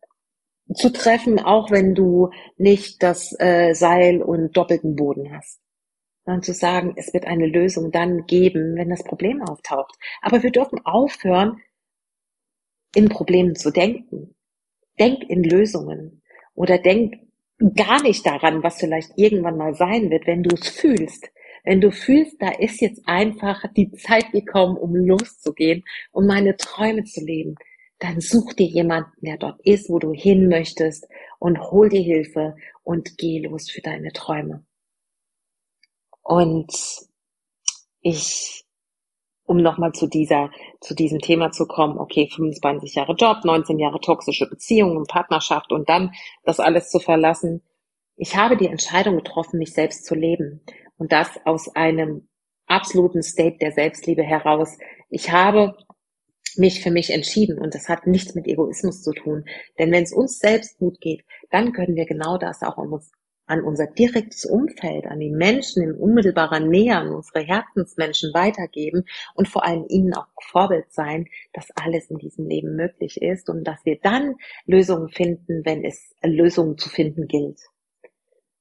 zu 0.75 0.93
treffen, 0.93 1.39
auch 1.39 1.71
wenn 1.71 1.95
du 1.95 2.31
nicht 2.57 3.03
das 3.03 3.35
äh, 3.39 3.73
Seil 3.75 4.23
und 4.23 4.57
doppelten 4.57 4.97
Boden 4.97 5.35
hast. 5.35 5.61
Sondern 6.25 6.43
zu 6.43 6.53
sagen, 6.53 6.95
es 6.97 7.15
wird 7.15 7.27
eine 7.27 7.47
Lösung 7.47 7.91
dann 7.91 8.27
geben, 8.27 8.77
wenn 8.77 8.91
das 8.91 9.03
Problem 9.03 9.43
auftaucht. 9.43 9.95
Aber 10.21 10.43
wir 10.43 10.51
dürfen 10.51 10.85
aufhören, 10.85 11.63
in 12.95 13.09
Problemen 13.09 13.55
zu 13.55 13.71
denken. 13.71 14.35
Denk 14.99 15.23
in 15.29 15.43
Lösungen. 15.43 16.23
Oder 16.55 16.79
denk 16.79 17.15
gar 17.75 18.03
nicht 18.03 18.27
daran, 18.27 18.63
was 18.63 18.79
vielleicht 18.79 19.13
irgendwann 19.17 19.57
mal 19.57 19.75
sein 19.75 20.11
wird, 20.11 20.27
wenn 20.27 20.43
du 20.43 20.55
es 20.55 20.69
fühlst. 20.69 21.31
Wenn 21.69 21.83
du 21.83 21.93
fühlst, 21.93 22.41
da 22.41 22.49
ist 22.49 22.81
jetzt 22.81 23.03
einfach 23.05 23.63
die 23.77 23.93
Zeit 23.93 24.33
gekommen, 24.33 24.79
um 24.79 24.97
loszugehen, 24.97 25.85
um 26.13 26.27
meine 26.27 26.57
Träume 26.57 27.05
zu 27.05 27.23
leben, 27.23 27.57
dann 27.99 28.23
such 28.23 28.55
dir 28.55 28.67
jemanden, 28.67 29.13
der 29.21 29.37
dort 29.37 29.61
ist, 29.65 29.91
wo 29.91 29.99
du 29.99 30.15
hin 30.15 30.49
möchtest 30.49 31.07
und 31.39 31.61
hol 31.61 31.91
dir 31.91 32.01
Hilfe 32.01 32.57
und 32.85 33.19
geh 33.19 33.41
los 33.41 33.69
für 33.69 33.83
deine 33.83 34.15
Träume. 34.15 34.65
Und 36.23 36.73
ich, 38.01 38.65
um 39.45 39.59
nochmal 39.59 39.93
zu 39.93 40.07
dieser, 40.07 40.51
zu 40.81 40.95
diesem 40.95 41.19
Thema 41.19 41.53
zu 41.53 41.67
kommen, 41.67 41.99
okay, 41.99 42.31
25 42.35 42.95
Jahre 42.95 43.13
Job, 43.13 43.45
19 43.45 43.79
Jahre 43.79 44.01
toxische 44.01 44.49
Beziehungen, 44.49 45.05
Partnerschaft 45.05 45.71
und 45.71 45.87
dann 45.91 46.13
das 46.45 46.61
alles 46.61 46.89
zu 46.89 46.99
verlassen. 46.99 47.63
Ich 48.17 48.37
habe 48.37 48.57
die 48.57 48.69
Entscheidung 48.69 49.17
getroffen, 49.17 49.59
mich 49.59 49.75
selbst 49.75 50.07
zu 50.07 50.15
leben. 50.15 50.63
Und 50.99 51.13
das 51.13 51.31
aus 51.45 51.75
einem 51.75 52.29
absoluten 52.69 53.23
State 53.23 53.59
der 53.59 53.73
Selbstliebe 53.73 54.23
heraus. 54.23 54.79
Ich 55.09 55.33
habe 55.33 55.75
mich 56.57 56.83
für 56.83 56.91
mich 56.91 57.11
entschieden 57.11 57.59
und 57.59 57.75
das 57.75 57.89
hat 57.89 58.07
nichts 58.07 58.35
mit 58.35 58.47
Egoismus 58.47 59.03
zu 59.03 59.13
tun. 59.13 59.45
Denn 59.79 59.93
wenn 59.93 60.05
es 60.05 60.13
uns 60.13 60.39
selbst 60.39 60.79
gut 60.79 61.01
geht, 61.01 61.25
dann 61.51 61.73
können 61.73 61.97
wir 61.97 62.07
genau 62.07 62.39
das 62.39 62.63
auch 62.63 62.79
an, 62.79 62.89
uns, 62.89 63.11
an 63.47 63.63
unser 63.63 63.87
direktes 63.87 64.45
Umfeld, 64.45 65.07
an 65.07 65.21
die 65.21 65.31
Menschen 65.31 65.83
in 65.83 65.93
unmittelbarer 65.93 66.61
Nähe, 66.61 66.97
an 66.97 67.15
unsere 67.15 67.41
Herzensmenschen 67.41 68.33
weitergeben 68.35 69.05
und 69.35 69.49
vor 69.49 69.65
allem 69.65 69.85
ihnen 69.89 70.15
auch 70.15 70.27
Vorbild 70.43 70.93
sein, 70.93 71.29
dass 71.53 71.71
alles 71.77 72.11
in 72.11 72.19
diesem 72.19 72.47
Leben 72.47 72.77
möglich 72.77 73.23
ist 73.23 73.49
und 73.49 73.65
dass 73.65 73.85
wir 73.85 73.99
dann 74.03 74.35
Lösungen 74.67 75.09
finden, 75.09 75.65
wenn 75.65 75.85
es 75.85 76.15
Lösungen 76.23 76.77
zu 76.77 76.89
finden 76.89 77.29
gilt. 77.29 77.61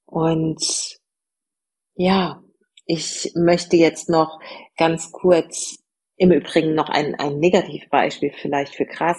Und 0.06 0.97
ja, 1.98 2.42
ich 2.86 3.34
möchte 3.36 3.76
jetzt 3.76 4.10
noch 4.10 4.40
ganz 4.78 5.12
kurz 5.12 5.80
im 6.16 6.32
Übrigen 6.32 6.74
noch 6.74 6.90
ein, 6.90 7.16
ein 7.16 7.40
Negativbeispiel 7.40 8.32
vielleicht 8.40 8.76
für 8.76 8.86
krass. 8.86 9.18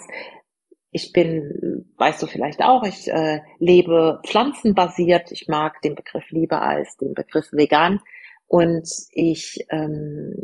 Ich 0.90 1.12
bin, 1.12 1.86
weißt 1.98 2.22
du 2.22 2.26
vielleicht 2.26 2.62
auch, 2.62 2.82
ich 2.82 3.08
äh, 3.08 3.40
lebe 3.58 4.20
pflanzenbasiert. 4.26 5.30
Ich 5.32 5.48
mag 5.48 5.82
den 5.82 5.94
Begriff 5.94 6.30
lieber 6.30 6.62
als 6.62 6.96
den 6.96 7.14
Begriff 7.14 7.52
vegan. 7.52 8.00
Und 8.46 8.88
ich 9.12 9.66
ähm, 9.68 10.34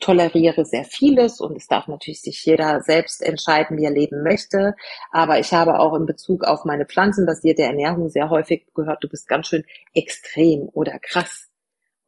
toleriere 0.00 0.66
sehr 0.66 0.84
vieles 0.84 1.40
und 1.40 1.56
es 1.56 1.66
darf 1.66 1.88
natürlich 1.88 2.20
sich 2.20 2.44
jeder 2.44 2.82
selbst 2.82 3.22
entscheiden, 3.22 3.78
wie 3.78 3.84
er 3.84 3.90
leben 3.90 4.22
möchte. 4.22 4.74
Aber 5.10 5.38
ich 5.38 5.54
habe 5.54 5.78
auch 5.78 5.94
in 5.94 6.04
Bezug 6.04 6.44
auf 6.44 6.66
meine 6.66 6.84
pflanzenbasierte 6.84 7.62
Ernährung 7.62 8.10
sehr 8.10 8.28
häufig 8.28 8.66
gehört, 8.74 9.02
du 9.02 9.08
bist 9.08 9.26
ganz 9.28 9.48
schön 9.48 9.64
extrem 9.94 10.68
oder 10.74 10.98
krass. 10.98 11.47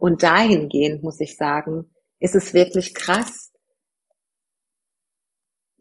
Und 0.00 0.22
dahingehend 0.22 1.02
muss 1.02 1.20
ich 1.20 1.36
sagen, 1.36 1.90
ist 2.18 2.34
es 2.34 2.54
wirklich 2.54 2.94
krass, 2.94 3.52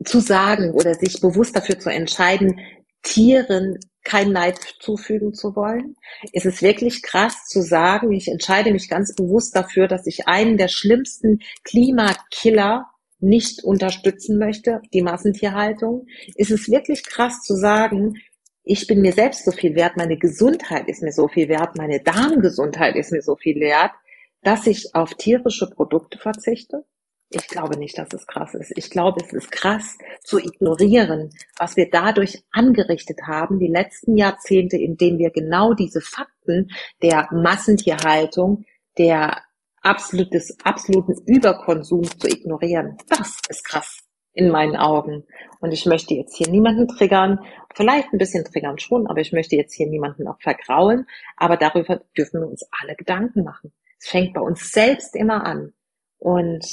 zu 0.04 0.20
sagen 0.20 0.72
oder 0.72 0.94
sich 0.94 1.20
bewusst 1.22 1.56
dafür 1.56 1.80
zu 1.80 1.90
entscheiden, 1.90 2.60
Tieren 3.02 3.80
kein 4.04 4.32
Leid 4.32 4.60
zufügen 4.80 5.34
zu 5.34 5.56
wollen? 5.56 5.96
Ist 6.34 6.46
es 6.46 6.62
wirklich 6.62 7.02
krass 7.02 7.46
zu 7.48 7.62
sagen, 7.62 8.12
ich 8.12 8.28
entscheide 8.28 8.72
mich 8.72 8.90
ganz 8.90 9.16
bewusst 9.16 9.56
dafür, 9.56 9.88
dass 9.88 10.06
ich 10.06 10.28
einen 10.28 10.58
der 10.58 10.68
schlimmsten 10.68 11.40
Klimakiller 11.64 12.88
nicht 13.20 13.64
unterstützen 13.64 14.38
möchte, 14.38 14.82
die 14.94 15.02
Massentierhaltung? 15.02 16.08
Ist 16.36 16.52
es 16.52 16.70
wirklich 16.70 17.06
krass 17.06 17.42
zu 17.42 17.56
sagen, 17.56 18.16
ich 18.64 18.86
bin 18.86 19.00
mir 19.00 19.14
selbst 19.14 19.46
so 19.46 19.52
viel 19.52 19.76
wert, 19.76 19.96
meine 19.96 20.18
Gesundheit 20.18 20.90
ist 20.90 21.02
mir 21.02 21.14
so 21.14 21.30
viel 21.30 21.48
wert, 21.48 21.78
meine 21.78 22.02
Darmgesundheit 22.02 22.96
ist 22.98 23.14
mir 23.14 23.22
so 23.22 23.38
viel 23.38 23.60
wert, 23.62 23.92
dass 24.42 24.68
ich 24.68 24.94
auf 24.94 25.14
tierische 25.16 25.70
Produkte 25.70 26.18
verzichte? 26.18 26.86
Ich 27.32 27.48
glaube 27.48 27.78
nicht, 27.78 27.98
dass 27.98 28.12
es 28.12 28.26
krass 28.26 28.56
ist. 28.56 28.74
Ich 28.76 28.90
glaube, 28.90 29.24
es 29.24 29.32
ist 29.34 29.52
krass 29.52 30.00
zu 30.24 30.40
ignorieren, 30.40 31.30
was 31.58 31.78
wir 31.78 31.88
dadurch 31.90 32.44
angerichtet 32.52 33.20
haben, 33.28 33.60
die 33.60 33.68
letzten 33.68 34.18
Jahrzehnte, 34.18 34.78
in 34.78 34.98
denen 34.98 35.20
wir 35.20 35.30
genau 35.30 35.76
diese 35.76 36.02
Fakten 36.02 36.72
der 37.04 37.30
Massentierhaltung, 37.32 38.66
der 38.98 39.44
absolutes, 39.82 40.58
absoluten 40.64 41.14
Überkonsums 41.28 42.18
zu 42.18 42.28
ignorieren. 42.28 42.98
Das 43.08 43.38
ist 43.48 43.64
krass 43.64 44.00
in 44.34 44.50
meinen 44.50 44.76
Augen. 44.76 45.24
Und 45.60 45.72
ich 45.72 45.86
möchte 45.86 46.16
jetzt 46.16 46.36
hier 46.36 46.50
niemanden 46.50 46.88
triggern, 46.88 47.40
vielleicht 47.76 48.12
ein 48.12 48.18
bisschen 48.18 48.46
triggern 48.46 48.80
schon, 48.80 49.06
aber 49.08 49.20
ich 49.20 49.34
möchte 49.34 49.56
jetzt 49.56 49.76
hier 49.76 49.88
niemanden 49.88 50.28
auch 50.28 50.40
vergraulen. 50.42 51.06
Aber 51.36 51.58
darüber 51.58 52.02
dürfen 52.18 52.42
wir 52.42 52.48
uns 52.48 52.68
alle 52.72 52.96
Gedanken 52.96 53.44
machen. 53.44 53.72
Es 54.00 54.08
fängt 54.10 54.34
bei 54.34 54.42
uns 54.42 54.72
selbst 54.72 55.16
immer 55.16 55.46
an. 55.46 55.74
Und 56.18 56.66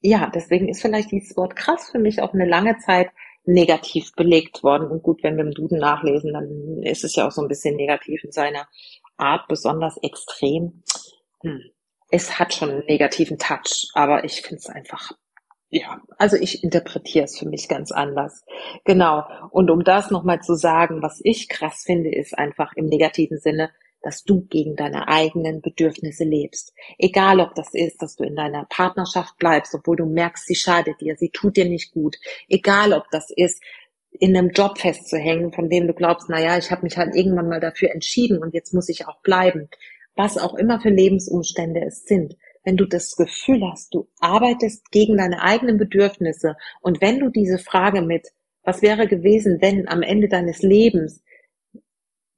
ja, 0.00 0.30
deswegen 0.32 0.68
ist 0.68 0.80
vielleicht 0.80 1.10
dieses 1.10 1.36
Wort 1.36 1.56
krass 1.56 1.90
für 1.90 1.98
mich 1.98 2.22
auch 2.22 2.32
eine 2.32 2.46
lange 2.46 2.78
Zeit 2.78 3.10
negativ 3.44 4.12
belegt 4.12 4.62
worden. 4.62 4.90
Und 4.90 5.02
gut, 5.02 5.22
wenn 5.22 5.36
wir 5.36 5.44
im 5.44 5.52
Duden 5.52 5.78
nachlesen, 5.78 6.32
dann 6.32 6.82
ist 6.82 7.04
es 7.04 7.16
ja 7.16 7.26
auch 7.26 7.32
so 7.32 7.42
ein 7.42 7.48
bisschen 7.48 7.76
negativ 7.76 8.22
in 8.22 8.32
seiner 8.32 8.68
Art, 9.16 9.48
besonders 9.48 9.96
extrem. 10.02 10.82
Hm. 11.42 11.62
Es 12.10 12.38
hat 12.38 12.54
schon 12.54 12.70
einen 12.70 12.86
negativen 12.86 13.38
Touch, 13.38 13.88
aber 13.94 14.24
ich 14.24 14.40
finde 14.42 14.56
es 14.56 14.66
einfach, 14.66 15.12
ja, 15.70 16.00
also 16.16 16.36
ich 16.36 16.64
interpretiere 16.64 17.24
es 17.24 17.38
für 17.38 17.48
mich 17.48 17.68
ganz 17.68 17.92
anders. 17.92 18.44
Genau. 18.84 19.24
Und 19.50 19.70
um 19.70 19.84
das 19.84 20.10
nochmal 20.10 20.40
zu 20.40 20.54
sagen, 20.54 21.02
was 21.02 21.20
ich 21.22 21.48
krass 21.48 21.82
finde, 21.84 22.14
ist 22.14 22.38
einfach 22.38 22.72
im 22.76 22.86
negativen 22.86 23.38
Sinne, 23.38 23.70
dass 24.02 24.24
du 24.24 24.42
gegen 24.42 24.76
deine 24.76 25.08
eigenen 25.08 25.60
Bedürfnisse 25.60 26.24
lebst. 26.24 26.72
Egal 26.98 27.40
ob 27.40 27.54
das 27.54 27.74
ist, 27.74 28.00
dass 28.02 28.16
du 28.16 28.24
in 28.24 28.36
deiner 28.36 28.64
Partnerschaft 28.66 29.36
bleibst, 29.38 29.74
obwohl 29.74 29.96
du 29.96 30.06
merkst, 30.06 30.46
sie 30.46 30.54
schadet 30.54 31.00
dir, 31.00 31.16
sie 31.16 31.30
tut 31.30 31.56
dir 31.56 31.64
nicht 31.64 31.92
gut. 31.92 32.16
Egal 32.48 32.92
ob 32.92 33.10
das 33.10 33.30
ist, 33.34 33.62
in 34.10 34.36
einem 34.36 34.50
Job 34.50 34.78
festzuhängen, 34.78 35.52
von 35.52 35.68
dem 35.68 35.86
du 35.86 35.94
glaubst, 35.94 36.28
na 36.28 36.40
ja, 36.40 36.58
ich 36.58 36.70
habe 36.70 36.82
mich 36.82 36.96
halt 36.96 37.14
irgendwann 37.14 37.48
mal 37.48 37.60
dafür 37.60 37.90
entschieden 37.90 38.38
und 38.38 38.54
jetzt 38.54 38.72
muss 38.74 38.88
ich 38.88 39.06
auch 39.06 39.20
bleiben. 39.20 39.68
Was 40.14 40.38
auch 40.38 40.54
immer 40.54 40.80
für 40.80 40.88
Lebensumstände 40.88 41.80
es 41.86 42.04
sind. 42.04 42.36
Wenn 42.64 42.76
du 42.76 42.86
das 42.86 43.16
Gefühl 43.16 43.62
hast, 43.70 43.94
du 43.94 44.08
arbeitest 44.18 44.90
gegen 44.90 45.16
deine 45.16 45.42
eigenen 45.42 45.78
Bedürfnisse 45.78 46.56
und 46.80 47.00
wenn 47.00 47.20
du 47.20 47.30
diese 47.30 47.58
Frage 47.58 48.02
mit, 48.02 48.28
was 48.62 48.82
wäre 48.82 49.06
gewesen, 49.06 49.58
wenn 49.60 49.88
am 49.88 50.02
Ende 50.02 50.28
deines 50.28 50.62
Lebens 50.62 51.22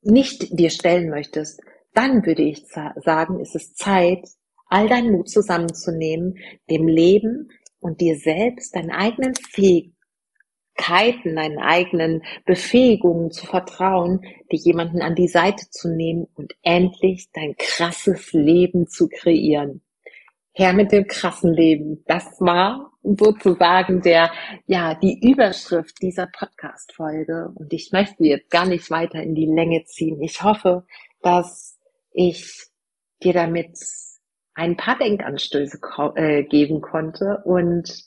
nicht 0.02 0.58
dir 0.58 0.70
stellen 0.70 1.10
möchtest, 1.10 1.60
dann 1.94 2.24
würde 2.24 2.42
ich 2.42 2.64
sagen, 2.66 3.40
ist 3.40 3.56
es 3.56 3.74
Zeit, 3.74 4.28
all 4.66 4.88
deinen 4.88 5.12
Mut 5.12 5.28
zusammenzunehmen, 5.28 6.38
dem 6.70 6.86
Leben 6.86 7.50
und 7.80 8.00
dir 8.00 8.16
selbst, 8.16 8.76
deinen 8.76 8.92
eigenen 8.92 9.34
Fähigkeiten, 9.34 11.34
deinen 11.34 11.58
eigenen 11.58 12.22
Befähigungen 12.46 13.32
zu 13.32 13.46
vertrauen, 13.46 14.20
dir 14.52 14.58
jemanden 14.58 15.02
an 15.02 15.16
die 15.16 15.28
Seite 15.28 15.68
zu 15.70 15.88
nehmen 15.88 16.28
und 16.34 16.54
endlich 16.62 17.30
dein 17.32 17.56
krasses 17.56 18.32
Leben 18.32 18.86
zu 18.86 19.08
kreieren. 19.08 19.82
Herr 20.52 20.72
mit 20.72 20.92
dem 20.92 21.06
krassen 21.06 21.52
Leben. 21.52 22.02
Das 22.06 22.40
war 22.40 22.90
sozusagen 23.02 24.02
der, 24.02 24.30
ja, 24.66 24.94
die 24.94 25.20
Überschrift 25.20 26.02
dieser 26.02 26.26
Podcast-Folge. 26.26 27.52
Und 27.54 27.72
ich 27.72 27.92
möchte 27.92 28.24
jetzt 28.24 28.50
gar 28.50 28.66
nicht 28.66 28.90
weiter 28.90 29.22
in 29.22 29.34
die 29.34 29.46
Länge 29.46 29.84
ziehen. 29.84 30.20
Ich 30.20 30.42
hoffe, 30.42 30.84
dass 31.22 31.78
ich 32.12 32.68
dir 33.22 33.32
damit 33.32 33.78
ein 34.54 34.76
paar 34.76 34.98
Denkanstöße 34.98 35.78
äh, 36.16 36.42
geben 36.44 36.80
konnte 36.80 37.42
und 37.44 38.04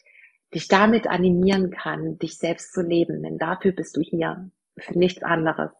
dich 0.53 0.67
damit 0.67 1.07
animieren 1.07 1.71
kann, 1.71 2.17
dich 2.19 2.37
selbst 2.37 2.73
zu 2.73 2.81
leben. 2.81 3.23
Denn 3.23 3.37
dafür 3.37 3.71
bist 3.71 3.97
du 3.97 4.01
hier, 4.01 4.51
für 4.77 4.97
nichts 4.97 5.23
anderes. 5.23 5.71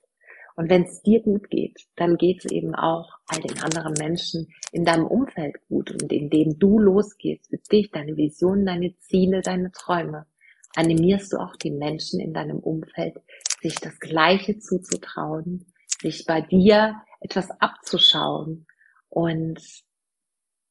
Und 0.56 0.70
wenn 0.70 0.84
es 0.84 1.02
dir 1.02 1.22
gut 1.22 1.50
geht, 1.50 1.88
dann 1.96 2.18
geht 2.18 2.46
es 2.46 2.52
eben 2.52 2.76
auch 2.76 3.10
all 3.28 3.42
den 3.42 3.60
anderen 3.64 3.94
Menschen 3.94 4.54
in 4.72 4.86
deinem 4.86 5.08
Umfeld 5.08 5.56
gut. 5.68 5.92
Und 5.92 6.12
indem 6.12 6.60
du 6.60 6.80
losgehst 6.80 7.48
für 7.48 7.58
dich, 7.58 7.92
deine 7.92 8.16
Vision, 8.16 8.66
deine 8.66 8.96
Ziele, 9.00 9.42
deine 9.42 9.72
Träume, 9.72 10.28
animierst 10.76 11.34
du 11.34 11.38
auch 11.38 11.56
die 11.56 11.72
Menschen 11.72 12.20
in 12.20 12.34
deinem 12.34 12.60
Umfeld, 12.60 13.16
sich 13.62 13.76
das 13.76 14.00
Gleiche 14.00 14.60
zuzutrauen, 14.60 15.66
sich 16.02 16.26
bei 16.26 16.42
dir 16.42 17.02
etwas 17.22 17.50
abzuschauen 17.60 18.68
und 19.10 19.60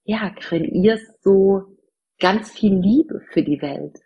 ja, 0.04 0.30
kreierst 0.30 1.22
so 1.22 1.76
ganz 2.18 2.50
viel 2.50 2.74
Liebe 2.74 3.20
für 3.32 3.42
die 3.42 3.62
Welt. 3.62 3.98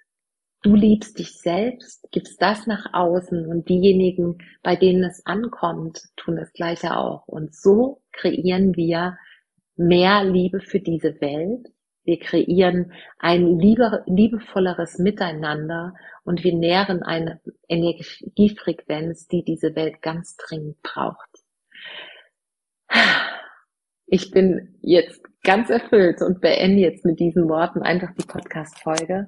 Du 0.63 0.75
liebst 0.75 1.19
dich 1.19 1.39
selbst, 1.41 2.09
gibst 2.11 2.41
das 2.41 2.67
nach 2.67 2.93
außen 2.93 3.47
und 3.47 3.69
diejenigen, 3.69 4.39
bei 4.63 4.77
denen 4.77 5.05
es 5.05 5.25
ankommt, 5.27 6.03
tun 6.17 6.37
das 6.37 6.53
Gleiche 6.53 6.97
auch. 6.97 7.27
Und 7.27 7.55
so 7.55 8.03
kreieren 8.13 8.77
wir 8.77 9.17
mehr 9.77 10.25
Liebe 10.25 10.61
für 10.61 10.81
diese 10.81 11.21
Welt. 11.21 11.69
Wir 12.05 12.19
kreieren 12.19 12.93
ein 13.19 13.59
liebe, 13.59 14.05
liebevolleres 14.07 14.99
Miteinander 14.99 15.95
und 16.25 16.45
wir 16.45 16.55
nähren 16.55 17.03
eine 17.03 17.41
Energiefrequenz, 17.69 19.27
die 19.27 19.45
diese 19.45 19.75
Welt 19.75 20.03
ganz 20.03 20.37
dringend 20.37 20.81
braucht. 20.83 21.29
Ich 24.07 24.31
bin 24.31 24.79
jetzt 24.83 25.21
ganz 25.43 25.69
erfüllt 25.69 26.23
und 26.23 26.41
beende 26.41 26.81
jetzt 26.81 27.05
mit 27.05 27.19
diesen 27.19 27.49
Worten 27.49 27.83
einfach 27.83 28.15
die 28.15 28.25
Podcast-Folge. 28.25 29.27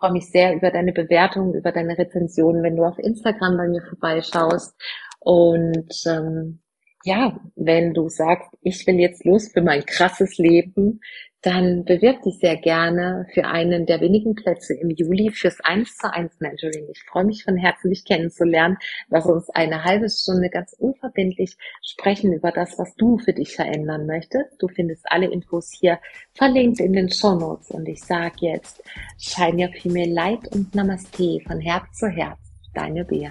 Ich 0.00 0.02
freue 0.02 0.12
mich 0.12 0.30
sehr 0.30 0.56
über 0.56 0.70
deine 0.70 0.94
Bewertung, 0.94 1.52
über 1.52 1.72
deine 1.72 1.98
Rezension, 1.98 2.62
wenn 2.62 2.74
du 2.74 2.86
auf 2.86 2.98
Instagram 2.98 3.58
bei 3.58 3.68
mir 3.68 3.82
vorbeischaust. 3.82 4.74
Und 5.18 5.92
ähm, 6.06 6.62
ja, 7.04 7.40
wenn 7.56 7.94
du 7.94 8.08
sagst, 8.08 8.50
ich 8.62 8.86
will 8.86 9.00
jetzt 9.00 9.24
los 9.24 9.48
für 9.52 9.62
mein 9.62 9.84
krasses 9.84 10.36
Leben, 10.38 11.00
dann 11.42 11.84
bewirb 11.84 12.22
dich 12.22 12.38
sehr 12.38 12.56
gerne 12.56 13.26
für 13.32 13.46
einen 13.46 13.86
der 13.86 14.00
wenigen 14.00 14.34
Plätze 14.34 14.74
im 14.74 14.90
Juli 14.90 15.30
fürs 15.30 15.58
1 15.60 15.96
zu 15.96 16.12
1 16.12 16.38
Mentoring. 16.40 16.86
Ich 16.92 17.02
freue 17.04 17.24
mich 17.24 17.44
von 17.44 17.56
Herzen, 17.56 17.88
dich 17.88 18.04
kennenzulernen. 18.04 18.76
Lass 19.08 19.24
uns 19.24 19.48
eine 19.50 19.84
halbe 19.84 20.10
Stunde 20.10 20.50
ganz 20.50 20.74
unverbindlich 20.78 21.56
sprechen 21.82 22.34
über 22.34 22.52
das, 22.52 22.78
was 22.78 22.94
du 22.96 23.16
für 23.16 23.32
dich 23.32 23.56
verändern 23.56 24.06
möchtest. 24.06 24.60
Du 24.60 24.68
findest 24.68 25.10
alle 25.10 25.30
Infos 25.30 25.72
hier 25.80 25.98
verlinkt 26.34 26.80
in 26.80 26.92
den 26.92 27.10
Show 27.10 27.34
Notes. 27.34 27.70
Und 27.70 27.88
ich 27.88 28.02
sage 28.02 28.34
jetzt, 28.40 28.82
Shine 29.18 29.64
Your 29.64 29.72
Female 29.72 30.12
Light 30.12 30.54
und 30.54 30.74
Namaste 30.74 31.40
von 31.46 31.58
Herz 31.58 31.86
zu 31.98 32.08
Herz. 32.08 32.38
Deine 32.74 33.04
Bea. 33.04 33.30